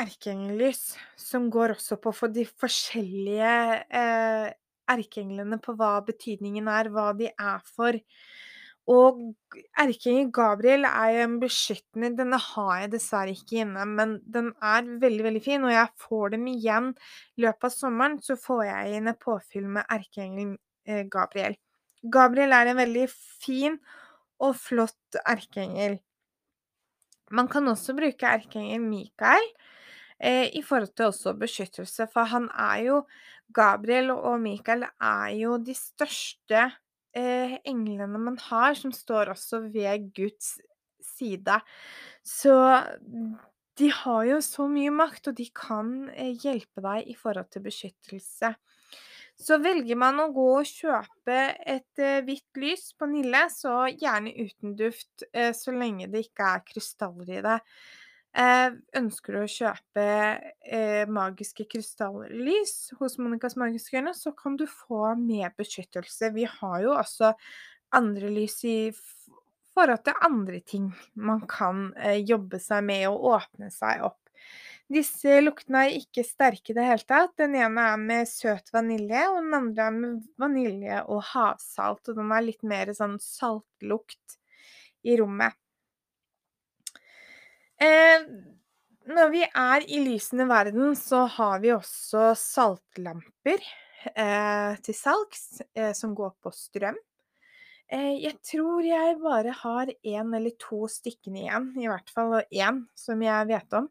erkeengellys, 0.00 0.96
som 1.18 1.46
går 1.52 1.76
også 1.76 2.00
på 2.02 2.12
for 2.16 2.34
de 2.34 2.42
forskjellige 2.48 3.52
eh, 3.86 4.48
erkeenglene 4.90 5.60
på 5.62 5.76
hva 5.78 5.98
betydningen 6.06 6.70
er, 6.70 6.90
hva 6.90 7.12
de 7.14 7.30
er 7.30 7.62
for. 7.76 8.00
Og 8.90 9.20
erkeengel 9.78 10.32
Gabriel 10.34 10.88
er 10.88 11.12
jo 11.14 11.24
en 11.28 11.38
beskyttende 11.38 12.10
Denne 12.18 12.40
har 12.42 12.72
jeg 12.80 12.92
dessverre 12.96 13.36
ikke 13.36 13.60
inne, 13.62 13.86
men 13.86 14.16
den 14.26 14.50
er 14.58 14.88
veldig, 15.04 15.24
veldig 15.28 15.42
fin. 15.44 15.66
Og 15.68 15.74
jeg 15.74 15.94
får 16.02 16.34
dem 16.34 16.50
igjen 16.50 16.90
i 17.38 17.46
løpet 17.46 17.68
av 17.70 17.76
sommeren, 17.76 18.18
så 18.24 18.34
får 18.40 18.64
jeg 18.66 18.98
inn 18.98 19.12
et 19.12 19.22
påfyll 19.22 19.70
med 19.78 19.86
erkeengel 19.86 20.56
eh, 20.88 21.04
Gabriel. 21.12 21.54
Gabriel 22.02 22.56
er 22.56 22.72
en 22.72 22.80
veldig 22.80 23.06
fin 23.14 23.78
og 24.40 24.56
flott 24.56 25.20
erkeengel. 25.28 26.00
Man 27.30 27.48
kan 27.50 27.68
også 27.70 27.94
bruke 27.98 28.26
erkeengel 28.26 28.82
Mikael 28.82 29.46
eh, 30.18 30.48
i 30.56 30.62
forhold 30.66 30.94
til 30.96 31.10
også 31.10 31.34
beskyttelse, 31.38 32.08
for 32.12 32.28
han 32.30 32.48
er 32.50 32.86
jo 32.88 33.02
Gabriel 33.54 34.12
og 34.14 34.40
Mikael 34.42 34.84
er 34.86 35.34
jo 35.38 35.56
de 35.62 35.74
største 35.74 36.68
eh, 37.16 37.56
englene 37.66 38.18
man 38.18 38.38
har, 38.50 38.74
som 38.78 38.92
står 38.94 39.32
også 39.34 39.64
ved 39.70 40.10
Guds 40.14 40.56
side. 41.02 41.60
Så 42.26 42.54
de 43.78 43.90
har 44.02 44.24
jo 44.28 44.40
så 44.44 44.66
mye 44.70 44.92
makt, 44.92 45.30
og 45.30 45.38
de 45.38 45.48
kan 45.56 46.10
eh, 46.14 46.34
hjelpe 46.36 46.82
deg 46.84 47.10
i 47.10 47.16
forhold 47.18 47.50
til 47.50 47.64
beskyttelse. 47.64 48.54
Så 49.40 49.56
velger 49.62 49.96
man 49.96 50.20
å 50.20 50.28
gå 50.34 50.46
og 50.58 50.68
kjøpe 50.68 51.36
et 51.64 52.02
eh, 52.02 52.20
hvitt 52.26 52.60
lys 52.60 52.90
på 52.98 53.08
Nille, 53.08 53.46
så 53.52 53.86
gjerne 53.88 54.34
uten 54.36 54.74
duft, 54.76 55.24
eh, 55.32 55.54
så 55.56 55.72
lenge 55.72 56.10
det 56.12 56.26
ikke 56.26 56.48
er 56.58 56.64
krystaller 56.66 57.32
i 57.38 57.40
det. 57.46 57.56
Eh, 58.36 58.68
ønsker 59.00 59.34
du 59.34 59.40
å 59.40 59.50
kjøpe 59.50 60.04
magiske 61.10 61.64
krystallys 61.72 62.92
hos 63.00 63.16
Monicas 63.18 63.56
magiske 63.58 63.96
hjørne, 63.96 64.12
så 64.14 64.34
kan 64.36 64.60
du 64.60 64.66
få 64.70 65.14
med 65.18 65.56
beskyttelse. 65.58 66.30
Vi 66.36 66.44
har 66.60 66.76
jo 66.84 66.94
også 67.00 67.32
andre 67.96 68.30
lys 68.30 68.60
i 68.68 68.78
forhold 69.74 70.04
til 70.04 70.24
andre 70.28 70.60
ting 70.60 70.92
man 71.16 71.42
kan 71.48 71.88
jobbe 72.22 72.60
seg 72.62 72.84
med 72.86 73.08
og 73.08 73.32
åpne 73.32 73.72
seg 73.74 74.04
opp. 74.06 74.29
Disse 74.90 75.36
luktene 75.44 75.84
er 75.86 75.96
ikke 76.00 76.24
sterke 76.26 76.72
i 76.72 76.74
det 76.74 76.84
hele 76.88 77.06
tatt. 77.06 77.36
Den 77.38 77.54
ene 77.54 77.86
er 77.92 77.98
med 78.00 78.26
søt 78.26 78.72
vanilje, 78.74 79.22
og 79.30 79.38
den 79.44 79.56
andre 79.60 79.84
er 79.86 79.94
med 79.94 80.16
vanilje 80.40 81.02
og 81.06 81.22
havsalt. 81.30 82.10
Og 82.10 82.16
den 82.18 82.32
har 82.34 82.42
litt 82.42 82.64
mer 82.66 82.90
sånn 82.96 83.14
saltlukt 83.22 84.38
i 85.06 85.14
rommet. 85.20 85.54
Eh, 87.80 88.26
når 89.10 89.30
vi 89.32 89.44
er 89.46 89.86
i 89.86 90.00
lysende 90.02 90.48
verden, 90.50 90.96
så 90.98 91.22
har 91.38 91.62
vi 91.62 91.70
også 91.72 92.32
saltlamper 92.36 93.62
eh, 94.10 94.74
til 94.84 94.96
salgs 94.98 95.62
eh, 95.70 95.94
som 95.96 96.18
går 96.18 96.34
på 96.42 96.52
strøm. 96.54 96.98
Eh, 97.90 98.18
jeg 98.26 98.36
tror 98.46 98.84
jeg 98.86 99.16
bare 99.22 99.54
har 99.62 99.94
én 100.02 100.36
eller 100.36 100.54
to 100.60 100.84
stykkene 100.90 101.46
igjen, 101.46 101.72
i 101.78 101.88
hvert 101.90 102.12
fall 102.12 102.40
én 102.42 102.84
som 102.98 103.22
jeg 103.24 103.48
vet 103.54 103.80
om. 103.80 103.88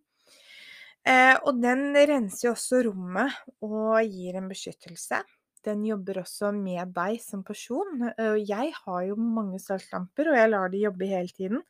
Eh, 1.07 1.35
og 1.47 1.61
den 1.63 1.93
renser 1.95 2.49
jo 2.49 2.55
også 2.55 2.83
rommet 2.89 3.35
og 3.65 3.99
gir 4.03 4.39
en 4.39 4.49
beskyttelse. 4.51 5.21
Den 5.65 5.83
jobber 5.83 6.21
også 6.21 6.53
med 6.55 6.93
deg 6.95 7.17
som 7.19 7.41
person. 7.43 8.05
Jeg 8.39 8.71
har 8.77 9.01
jo 9.03 9.17
mange 9.19 9.59
saltlamper, 9.59 10.31
og 10.31 10.37
jeg 10.39 10.51
lar 10.53 10.71
de 10.71 10.85
jobbe 10.85 11.09
hele 11.09 11.35
tiden. 11.35 11.65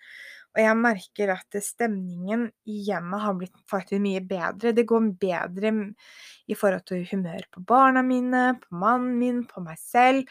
Og 0.53 0.61
jeg 0.61 0.77
merker 0.77 1.33
at 1.33 1.57
stemningen 1.61 2.47
i 2.69 2.79
hjemmet 2.87 3.21
har 3.23 3.35
blitt 3.37 3.57
faktisk 3.69 4.01
mye 4.01 4.21
bedre. 4.25 4.73
Det 4.77 4.85
går 4.89 5.11
bedre 5.21 5.73
i 6.49 6.57
forhold 6.57 6.85
til 6.89 7.05
humør 7.09 7.45
på 7.53 7.65
barna 7.69 8.03
mine, 8.05 8.55
på 8.61 8.79
mannen 8.81 9.17
min, 9.21 9.43
på 9.49 9.61
meg 9.65 9.77
selv 9.81 10.25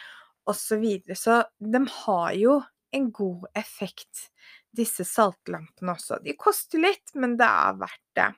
osv. 0.48 0.58
Så, 0.58 0.78
videre. 0.80 1.14
så 1.18 1.42
de 1.58 1.82
har 1.92 2.34
jo 2.38 2.58
en 2.96 3.10
god 3.12 3.46
effekt, 3.58 4.28
disse 4.72 5.04
saltlampene 5.04 5.92
også. 5.92 6.22
De 6.24 6.34
koster 6.38 6.80
litt, 6.82 7.12
men 7.14 7.36
det 7.38 7.46
er 7.46 7.80
verdt 7.82 8.06
det. 8.16 8.30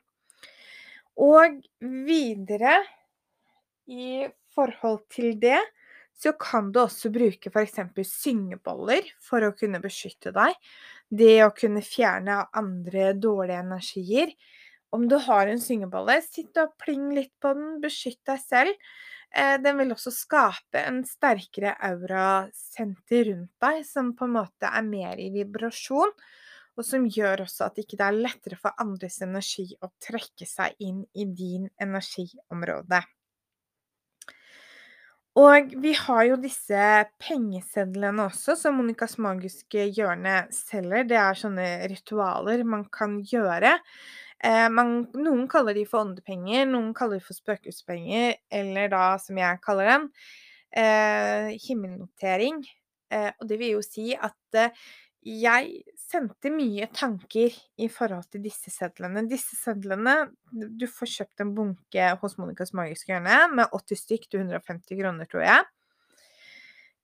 Og 1.21 1.61
videre 1.81 2.79
i 3.91 4.25
forhold 4.55 5.05
til 5.13 5.37
det 5.43 5.61
så 6.21 6.35
kan 6.37 6.69
du 6.73 6.83
også 6.83 7.09
bruke 7.13 7.49
f.eks. 7.49 7.79
syngeboller 8.05 9.07
for 9.25 9.45
å 9.45 9.55
kunne 9.57 9.81
beskytte 9.81 10.33
deg. 10.37 10.57
Det 11.09 11.39
å 11.47 11.53
kunne 11.57 11.83
fjerne 11.85 12.43
andre 12.57 13.15
dårlige 13.17 13.63
energier. 13.65 14.35
Om 14.93 15.07
du 15.09 15.17
har 15.23 15.49
en 15.49 15.63
syngebolle, 15.63 16.19
sitt 16.25 16.59
og 16.61 16.75
pling 16.83 17.09
litt 17.17 17.33
på 17.41 17.55
den, 17.57 17.79
beskytt 17.83 18.21
deg 18.29 18.43
selv. 18.43 18.91
Eh, 19.31 19.57
den 19.63 19.79
vil 19.79 19.95
også 19.95 20.13
skape 20.13 20.83
en 20.83 21.01
sterkere 21.07 21.77
aurasenter 21.89 23.29
rundt 23.31 23.53
deg, 23.63 23.85
som 23.87 24.13
på 24.19 24.27
en 24.27 24.37
måte 24.41 24.69
er 24.69 24.87
mer 24.87 25.21
i 25.23 25.31
vibrasjon. 25.35 26.13
Og 26.79 26.87
som 26.87 27.07
gjør 27.11 27.45
også 27.45 27.67
at 27.67 27.77
det 27.77 27.87
ikke 27.87 28.03
er 28.07 28.17
lettere 28.17 28.59
for 28.61 28.77
andres 28.81 29.21
energi 29.25 29.67
å 29.83 29.91
trekke 30.03 30.47
seg 30.49 30.77
inn 30.83 31.03
i 31.15 31.27
din 31.27 31.67
energiområde. 31.83 33.03
Og 35.39 35.75
vi 35.79 35.93
har 35.95 36.25
jo 36.27 36.39
disse 36.43 36.87
pengesedlene 37.23 38.25
også, 38.27 38.57
som 38.59 38.81
Monicas 38.81 39.15
magiske 39.23 39.85
hjørne 39.95 40.43
selger. 40.55 41.07
Det 41.07 41.21
er 41.21 41.39
sånne 41.39 41.69
ritualer 41.91 42.65
man 42.67 42.83
kan 42.91 43.21
gjøre. 43.23 43.77
Eh, 44.43 44.67
man, 44.73 45.05
noen 45.15 45.47
kaller 45.53 45.77
de 45.79 45.85
for 45.87 46.03
åndepenger, 46.03 46.67
noen 46.67 46.91
kaller 46.97 47.21
de 47.21 47.27
for 47.29 47.39
spøkelsespenger, 47.39 48.41
eller 48.51 48.91
da, 48.91 49.05
som 49.23 49.39
jeg 49.39 49.63
kaller 49.63 49.93
dem, 49.93 50.11
eh, 50.75 51.55
himmelnotering. 51.63 52.65
Eh, 53.11 53.31
og 53.39 53.47
det 53.51 53.59
vil 53.61 53.77
jo 53.77 53.85
si 53.87 54.11
at 54.15 54.59
eh, 54.59 54.75
jeg 55.21 55.83
sendte 56.01 56.51
mye 56.53 56.87
tanker 56.97 57.53
i 57.81 57.89
forhold 57.93 58.31
til 58.33 58.43
disse 58.45 58.73
sedlene. 58.73 59.27
Disse 59.29 59.59
sedlene 59.59 60.31
Du 60.51 60.87
får 60.89 61.13
kjøpt 61.13 61.45
en 61.45 61.53
bunke 61.57 62.07
hos 62.23 62.39
Monicas 62.41 62.73
magiske 62.77 63.13
hjørne 63.13 63.43
med 63.53 63.77
80 63.77 64.01
stykk 64.01 64.25
til 64.31 64.47
150 64.47 64.97
kroner, 64.97 65.29
tror 65.29 65.45
jeg. 65.45 65.69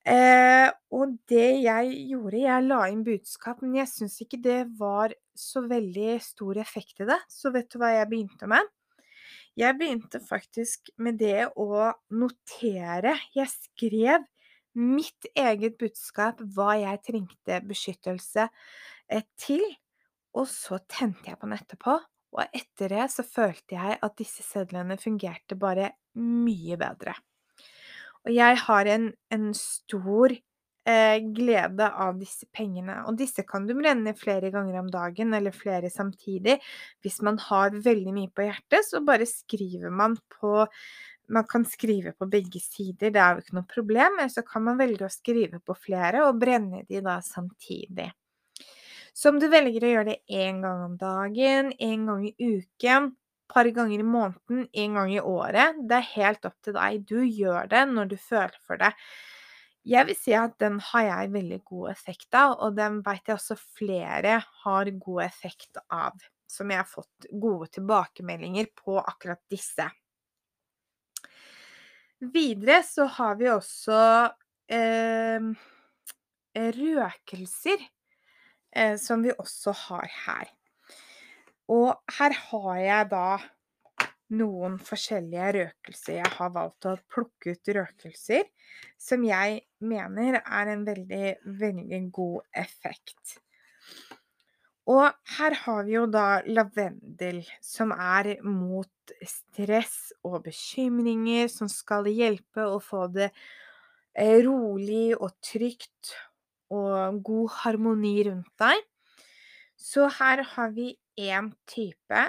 Eh, 0.07 0.69
og 0.95 1.17
det 1.27 1.49
jeg 1.65 1.95
gjorde 2.13 2.39
Jeg 2.45 2.65
la 2.69 2.81
inn 2.93 3.03
budskap, 3.07 3.61
men 3.63 3.75
jeg 3.81 3.91
syns 3.91 4.21
ikke 4.23 4.39
det 4.39 4.61
var 4.79 5.15
så 5.37 5.65
veldig 5.67 6.17
stor 6.23 6.63
effekt 6.63 7.03
i 7.03 7.09
det. 7.11 7.19
Så 7.29 7.53
vet 7.55 7.69
du 7.73 7.81
hva 7.83 7.93
jeg 7.93 8.11
begynte 8.11 8.49
med? 8.51 8.65
Jeg 9.57 9.77
begynte 9.79 10.21
faktisk 10.21 10.91
med 11.01 11.19
det 11.21 11.49
å 11.57 11.91
notere. 12.13 13.17
Jeg 13.35 13.49
skrev 13.51 14.25
mitt 14.77 15.29
eget 15.35 15.79
budskap, 15.81 16.43
hva 16.55 16.77
jeg 16.81 17.03
trengte 17.07 17.61
beskyttelse 17.67 18.49
eh, 18.49 19.27
til. 19.41 19.65
Og 20.37 20.49
så 20.51 20.79
tente 20.85 21.31
jeg 21.31 21.41
på 21.41 21.49
den 21.49 21.57
etterpå, 21.57 21.97
og 22.37 22.57
etter 22.57 22.93
det 22.93 23.07
så 23.15 23.25
følte 23.25 23.79
jeg 23.79 23.97
at 24.05 24.19
disse 24.19 24.45
sedlene 24.45 24.99
fungerte 25.01 25.57
bare 25.59 25.95
mye 26.21 26.77
bedre. 26.81 27.15
Og 28.27 28.35
jeg 28.35 28.59
har 28.67 28.91
en, 28.91 29.07
en 29.33 29.47
stor 29.57 30.35
eh, 30.35 31.19
glede 31.37 31.87
av 31.89 32.19
disse 32.21 32.49
pengene. 32.55 32.99
Og 33.07 33.19
disse 33.21 33.45
kan 33.47 33.69
du 33.69 33.75
brenne 33.79 34.15
flere 34.19 34.51
ganger 34.55 34.81
om 34.83 34.91
dagen, 34.93 35.35
eller 35.39 35.55
flere 35.55 35.91
samtidig. 35.93 36.59
Hvis 37.05 37.21
man 37.27 37.39
har 37.47 37.77
veldig 37.77 38.15
mye 38.17 38.33
på 38.35 38.49
hjertet, 38.49 38.87
så 38.89 39.03
bare 39.07 39.29
skriver 39.31 39.95
man 39.95 40.19
på 40.41 40.67
man 41.29 41.47
kan 41.49 41.65
skrive 41.69 42.13
på 42.13 42.29
begge 42.31 42.61
sider, 42.63 43.11
det 43.11 43.21
er 43.21 43.35
jo 43.35 43.45
ikke 43.45 43.57
noe 43.59 43.69
problem. 43.71 44.19
Eller 44.21 44.33
så 44.33 44.45
kan 44.47 44.65
man 44.67 44.79
velge 44.81 45.07
å 45.07 45.13
skrive 45.13 45.61
på 45.65 45.77
flere 45.79 46.27
og 46.29 46.41
brenne 46.41 46.85
de 46.89 47.03
da 47.05 47.19
samtidig. 47.25 48.11
Så 49.17 49.33
om 49.33 49.39
du 49.41 49.47
velger 49.49 49.85
å 49.87 49.93
gjøre 49.95 50.11
det 50.11 50.43
én 50.45 50.59
gang 50.61 50.83
om 50.85 50.99
dagen, 51.01 51.71
én 51.81 52.05
gang 52.09 52.27
i 52.29 52.35
uken, 52.37 53.15
par 53.49 53.69
ganger 53.73 54.03
i 54.03 54.07
måneden, 54.07 54.67
én 54.75 54.99
gang 54.99 55.13
i 55.15 55.23
året, 55.23 55.79
det 55.89 56.01
er 56.01 56.13
helt 56.13 56.45
opp 56.49 56.57
til 56.67 56.77
deg. 56.77 57.07
Du 57.09 57.23
gjør 57.25 57.71
det 57.71 57.85
når 57.93 58.11
du 58.13 58.17
føler 58.21 58.59
for 58.67 58.83
det. 58.83 58.93
Jeg 59.87 60.09
vil 60.09 60.19
si 60.19 60.35
at 60.35 60.57
den 60.59 60.81
har 60.83 61.05
jeg 61.07 61.35
veldig 61.37 61.61
god 61.65 61.91
effekt 61.93 62.35
av, 62.35 62.57
og 62.67 62.75
den 62.77 62.99
veit 63.07 63.29
jeg 63.29 63.39
også 63.39 63.57
flere 63.79 64.41
har 64.65 64.91
god 64.99 65.23
effekt 65.29 65.79
av. 65.87 66.19
Som 66.51 66.73
jeg 66.75 66.83
har 66.83 66.91
fått 66.91 67.29
gode 67.31 67.71
tilbakemeldinger 67.79 68.69
på 68.77 68.99
akkurat 68.99 69.41
disse. 69.51 69.87
Videre 72.21 72.81
så 72.87 73.05
har 73.13 73.35
vi 73.37 73.49
også 73.53 73.97
eh, 74.73 75.51
røkelser, 76.57 77.83
eh, 78.73 78.97
som 78.97 79.25
vi 79.25 79.35
også 79.37 79.75
har 79.87 80.09
her. 80.25 80.53
Og 81.69 81.93
her 82.19 82.33
har 82.49 82.79
jeg 82.81 83.11
da 83.11 83.29
noen 84.37 84.79
forskjellige 84.83 85.53
røkelser. 85.59 86.21
Jeg 86.23 86.33
har 86.39 86.55
valgt 86.55 86.89
å 86.89 86.97
plukke 87.13 87.55
ut 87.55 87.73
røkelser 87.77 88.49
som 88.99 89.25
jeg 89.27 89.61
mener 89.85 90.41
er 90.41 90.73
en 90.73 90.87
veldig, 90.87 91.35
veldig 91.61 92.01
god 92.17 92.63
effekt. 92.65 93.37
Og 94.87 95.07
her 95.37 95.57
har 95.65 95.83
vi 95.87 95.97
jo 95.97 96.05
da 96.07 96.43
lavendel, 96.47 97.41
som 97.59 97.91
er 97.91 98.37
mot 98.47 99.15
stress 99.27 100.13
og 100.27 100.45
bekymringer, 100.45 101.51
som 101.51 101.71
skal 101.71 102.07
hjelpe 102.07 102.63
å 102.63 102.79
få 102.83 103.09
det 103.11 103.33
eh, 104.15 104.39
rolig 104.47 105.17
og 105.19 105.35
trygt 105.43 106.15
og 106.71 107.19
god 107.27 107.57
harmoni 107.63 108.15
rundt 108.29 108.53
deg. 108.63 108.85
Så 109.77 110.07
her 110.21 110.45
har 110.55 110.71
vi 110.75 110.93
én 111.19 111.51
type 111.67 112.23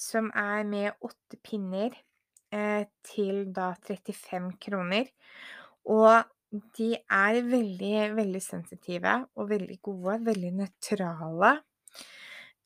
som 0.00 0.28
er 0.36 0.64
med 0.68 0.92
åtte 1.04 1.40
pinner 1.44 1.96
eh, 2.52 2.84
til 3.08 3.48
da 3.56 3.72
35 3.88 4.52
kroner. 4.60 5.08
Og 5.88 6.28
de 6.76 6.92
er 6.98 7.40
veldig, 7.46 7.96
veldig 8.16 8.42
sensitive 8.42 9.16
og 9.38 9.50
veldig 9.52 9.80
gode, 9.86 10.20
veldig 10.28 10.54
nøytrale. 10.62 11.52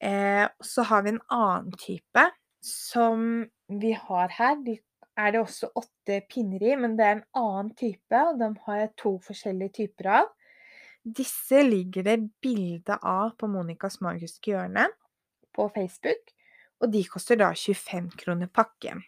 Eh, 0.04 0.46
så 0.60 0.84
har 0.84 1.04
vi 1.04 1.14
en 1.14 1.22
annen 1.32 1.72
type 1.80 2.24
som 2.64 3.44
vi 3.68 3.92
har 3.96 4.34
her. 4.36 4.58
De 4.64 4.76
er 5.16 5.32
det 5.32 5.40
også 5.40 5.70
åtte 5.78 6.20
pinner 6.28 6.62
i, 6.62 6.74
men 6.76 6.96
det 6.98 7.06
er 7.06 7.16
en 7.18 7.26
annen 7.40 7.70
type, 7.78 8.18
og 8.18 8.40
dem 8.40 8.56
har 8.66 8.82
jeg 8.82 8.94
to 9.00 9.14
forskjellige 9.24 9.76
typer 9.80 10.10
av. 10.20 10.30
Disse 11.04 11.60
ligger 11.64 12.06
det 12.06 12.18
bilde 12.42 12.96
av 13.00 13.34
på 13.38 13.48
Monicas 13.52 14.00
magiske 14.04 14.52
hjørne 14.52 14.88
på 15.54 15.68
Facebook, 15.74 16.32
og 16.82 16.90
de 16.92 17.04
koster 17.08 17.38
da 17.40 17.52
25 17.54 18.10
kroner 18.20 18.50
pakken. 18.52 19.04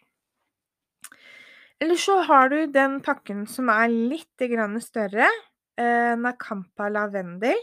Eller 1.81 1.99
så 2.01 2.21
har 2.25 2.49
du 2.49 2.59
den 2.73 3.01
pakken 3.05 3.45
som 3.49 3.69
er 3.69 3.91
litt 3.91 4.45
større, 4.81 5.27
eh, 5.77 6.15
Nakampa 6.17 6.89
lavendel, 6.89 7.59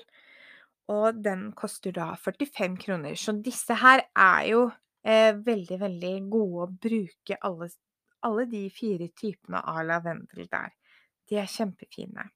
og 0.92 1.20
den 1.24 1.50
koster 1.56 1.94
da 1.96 2.12
45 2.20 2.76
kroner. 2.82 3.14
Så 3.16 3.32
disse 3.44 3.76
her 3.80 4.04
er 4.12 4.46
jo 4.50 4.62
eh, 5.04 5.32
veldig, 5.36 5.80
veldig 5.80 6.14
gode 6.32 6.66
å 6.66 6.70
bruke 6.86 7.38
alle, 7.40 7.70
alle 8.26 8.46
de 8.50 8.66
fire 8.74 9.08
typene 9.16 9.62
av 9.64 9.84
lavendel 9.88 10.48
der. 10.50 10.74
De 11.28 11.40
er 11.40 11.48
kjempefine. 11.48 12.28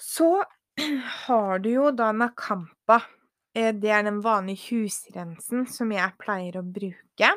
Så 0.00 0.32
har 1.26 1.58
du 1.58 1.72
jo 1.72 1.90
da 1.92 2.12
Nakampa. 2.14 3.02
Eh, 3.54 3.74
det 3.74 3.90
er 3.90 4.06
den 4.06 4.22
vanlige 4.22 4.70
husrensen 4.70 5.66
som 5.66 5.90
jeg 5.94 6.18
pleier 6.22 6.60
å 6.60 6.66
bruke. 6.66 7.34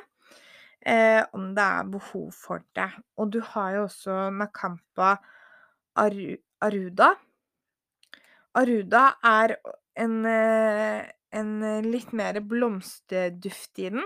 Eh, 0.83 1.23
om 1.33 1.53
det 1.55 1.63
er 1.63 1.89
behov 1.89 2.31
for 2.35 2.63
det. 2.75 2.89
Og 3.17 3.31
du 3.33 3.39
har 3.53 3.77
jo 3.77 3.85
også 3.87 4.27
Nakampa 4.35 5.15
Aruda. 5.95 7.13
Aruda 8.53 9.15
er 9.25 9.55
en, 9.99 10.25
eh, 10.25 11.05
en 11.33 11.53
litt 11.85 12.11
mer 12.13 12.39
blomsterduft 12.45 13.79
i 13.79 13.89
den, 13.89 14.03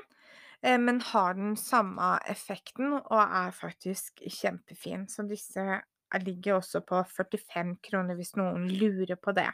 eh, 0.61 0.77
men 0.77 1.01
har 1.01 1.33
den 1.33 1.57
samme 1.59 2.19
effekten 2.29 2.93
og 2.99 3.21
er 3.21 3.51
faktisk 3.51 4.13
kjempefin. 4.23 5.09
Så 5.09 5.23
disse 5.27 5.81
ligger 6.23 6.53
også 6.61 6.79
på 6.87 7.03
45 7.11 7.75
kroner 7.83 8.15
hvis 8.15 8.35
noen 8.39 8.69
lurer 8.71 9.15
på 9.19 9.31
det. 9.35 9.51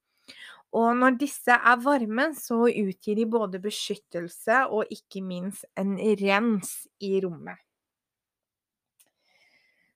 Og 0.77 0.91
når 0.99 1.17
disse 1.17 1.55
er 1.55 1.79
varme, 1.81 2.29
så 2.37 2.67
utgir 2.67 3.17
de 3.17 3.25
både 3.29 3.61
beskyttelse 3.63 4.67
og 4.69 4.91
ikke 4.93 5.23
minst 5.25 5.65
en 5.79 5.95
rens 5.97 6.83
i 7.01 7.15
rommet. 7.23 7.57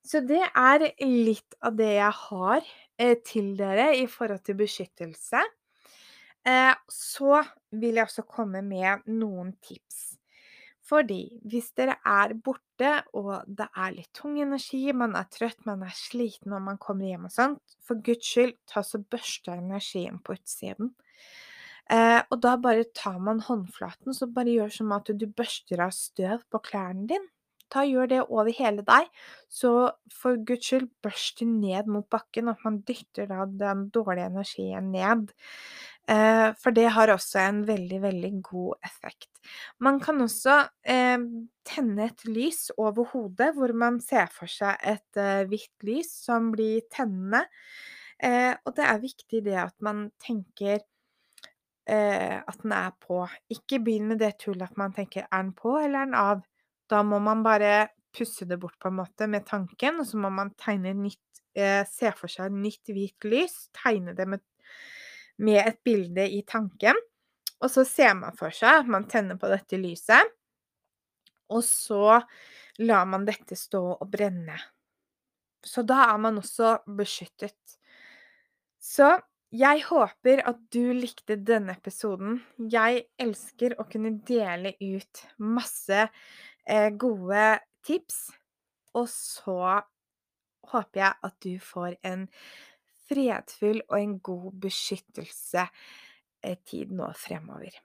Så 0.04 0.20
det 0.28 0.42
er 0.44 0.90
litt 1.06 1.56
av 1.64 1.78
det 1.78 1.94
jeg 1.94 2.16
har 2.26 2.66
eh, 3.00 3.16
til 3.24 3.54
dere 3.60 3.94
i 3.96 4.08
forhold 4.12 4.42
til 4.44 4.58
beskyttelse. 4.60 5.44
Eh, 6.44 6.74
så 6.92 7.40
vil 7.72 8.02
jeg 8.02 8.10
også 8.10 8.26
komme 8.28 8.66
med 8.66 9.06
noen 9.08 9.54
tips. 9.64 10.18
Fordi 10.94 11.40
hvis 11.50 11.72
dere 11.78 11.96
er 12.06 12.36
borte, 12.46 12.92
og 13.18 13.48
det 13.48 13.66
er 13.66 13.96
litt 13.96 14.12
tung 14.14 14.36
energi, 14.44 14.84
man 14.94 15.16
er 15.18 15.26
trøtt, 15.34 15.64
man 15.66 15.82
er 15.88 15.96
sliten 15.98 16.54
når 16.54 16.62
man 16.68 16.78
kommer 16.82 17.10
hjem 17.10 17.26
og 17.30 17.34
sånt, 17.34 17.78
for 17.82 18.02
guds 18.06 18.28
skyld, 18.30 18.54
ta 18.70 18.84
så 18.86 19.02
børste 19.02 19.56
energien 19.58 20.20
på 20.22 20.36
utsiden. 20.38 20.92
Eh, 21.92 22.22
og 22.30 22.38
da 22.46 22.54
bare 22.62 22.86
tar 22.96 23.18
man 23.20 23.42
håndflaten, 23.44 24.14
så 24.14 24.30
bare 24.30 24.54
gjør 24.54 24.76
som 24.78 24.94
at 24.96 25.10
du 25.18 25.26
børster 25.28 25.82
av 25.84 25.96
støv 25.98 26.46
på 26.54 26.62
klærne 26.70 27.08
dine. 27.10 27.30
Ta 27.74 27.82
Gjør 27.90 28.10
det 28.12 28.20
over 28.28 28.52
hele 28.54 28.84
deg, 28.86 29.08
så 29.50 29.72
for 30.14 30.38
guds 30.46 30.68
skyld, 30.68 30.92
børst 31.02 31.42
ned 31.42 31.90
mot 31.90 32.06
bakken, 32.06 32.52
at 32.52 32.62
man 32.62 32.84
dytter 32.86 33.26
da 33.32 33.48
den 33.50 33.88
dårlige 33.96 34.30
energien 34.30 34.92
ned. 34.94 35.32
Eh, 36.12 36.50
for 36.60 36.76
det 36.76 36.90
har 36.92 37.14
også 37.14 37.40
en 37.40 37.62
veldig, 37.68 38.00
veldig 38.04 38.32
god 38.44 38.76
effekt. 38.84 39.30
Man 39.80 40.02
kan 40.04 40.20
også 40.22 40.58
eh, 40.84 41.20
tenne 41.64 42.08
et 42.10 42.26
lys 42.28 42.68
over 42.78 43.08
hodet, 43.14 43.54
hvor 43.56 43.72
man 43.72 44.02
ser 44.04 44.28
for 44.34 44.52
seg 44.52 44.76
et 44.84 45.20
eh, 45.20 45.46
hvitt 45.48 45.88
lys 45.88 46.12
som 46.26 46.52
blir 46.56 46.84
tennende. 46.92 47.46
Og 48.24 48.70
det 48.78 48.84
er 48.88 49.00
viktig 49.02 49.40
det 49.44 49.56
at 49.60 49.74
man 49.84 50.06
tenker 50.22 50.78
at 51.84 52.62
den 52.62 52.72
er 52.72 52.94
på. 53.04 53.18
Ikke 53.52 53.82
begynn 53.84 54.06
med 54.14 54.22
det 54.22 54.38
tullet 54.40 54.70
at 54.70 54.78
man 54.80 54.94
tenker 54.96 55.26
'er 55.26 55.42
den 55.42 55.52
på, 55.52 55.74
eller 55.76 56.00
er 56.00 56.06
den 56.06 56.16
av'? 56.16 56.46
Da 56.88 57.02
må 57.04 57.20
man 57.20 57.44
bare 57.44 57.90
pusse 58.16 58.46
det 58.46 58.60
bort 58.62 58.80
på 58.80 58.88
en 58.88 59.00
måte 59.02 59.28
med 59.28 59.46
tanken, 59.46 60.00
og 60.00 60.08
så 60.08 60.18
må 60.18 60.30
man 60.30 60.54
tegne 60.56 60.94
nytt 60.96 61.44
eh, 61.58 61.84
se 61.90 62.12
for 62.18 62.32
seg 62.32 62.54
nytt 62.54 62.92
hvitt 62.94 63.28
lys, 63.28 63.58
tegne 63.76 64.16
det 64.16 64.28
med 64.30 64.44
med 65.42 65.62
et 65.64 65.80
bilde 65.86 66.26
i 66.30 66.44
tanken. 66.48 66.98
Og 67.64 67.72
så 67.72 67.86
ser 67.88 68.14
man 68.20 68.36
for 68.38 68.54
seg 68.54 68.84
at 68.84 68.90
man 68.92 69.08
tenner 69.10 69.40
på 69.40 69.50
dette 69.52 69.80
lyset, 69.80 70.34
og 71.54 71.64
så 71.64 72.20
lar 72.84 73.06
man 73.08 73.28
dette 73.28 73.56
stå 73.56 73.82
og 73.94 74.08
brenne. 74.12 74.58
Så 75.64 75.84
da 75.88 76.10
er 76.10 76.20
man 76.20 76.42
også 76.42 76.78
beskyttet. 76.98 77.78
Så 78.84 79.14
jeg 79.54 79.84
håper 79.86 80.42
at 80.50 80.60
du 80.74 80.92
likte 80.98 81.38
denne 81.38 81.76
episoden. 81.78 82.40
Jeg 82.58 83.06
elsker 83.22 83.78
å 83.80 83.86
kunne 83.88 84.16
dele 84.28 84.74
ut 84.82 85.24
masse 85.38 86.08
eh, 86.66 86.90
gode 86.90 87.46
tips. 87.86 88.26
Og 88.98 89.08
så 89.14 89.78
håper 90.74 91.04
jeg 91.04 91.22
at 91.30 91.38
du 91.46 91.54
får 91.62 91.96
en 92.10 92.28
fredfull 93.10 93.82
og 93.90 93.98
en 94.00 94.20
god 94.24 94.52
beskyttelse 94.68 95.66
eh, 95.66 96.58
tid 96.68 96.94
nå 96.96 97.10
fremover. 97.18 97.82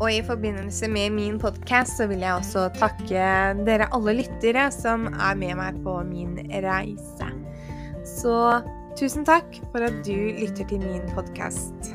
Og 0.00 0.08
i 0.08 0.22
forbindelse 0.24 0.88
med 0.88 1.12
min 1.12 1.36
podkast 1.40 1.98
så 2.00 2.06
vil 2.08 2.22
jeg 2.24 2.32
også 2.32 2.70
takke 2.78 3.24
dere 3.66 3.90
alle 3.92 4.16
lyttere 4.22 4.70
som 4.72 5.04
er 5.12 5.36
med 5.36 5.58
meg 5.60 5.82
på 5.84 5.98
min 6.08 6.38
reise. 6.64 7.28
Så 8.08 8.36
tusen 8.96 9.28
takk 9.28 9.60
for 9.74 9.84
at 9.84 10.00
du 10.06 10.16
lytter 10.40 10.64
til 10.72 10.80
min 10.88 11.04
podkast. 11.12 11.92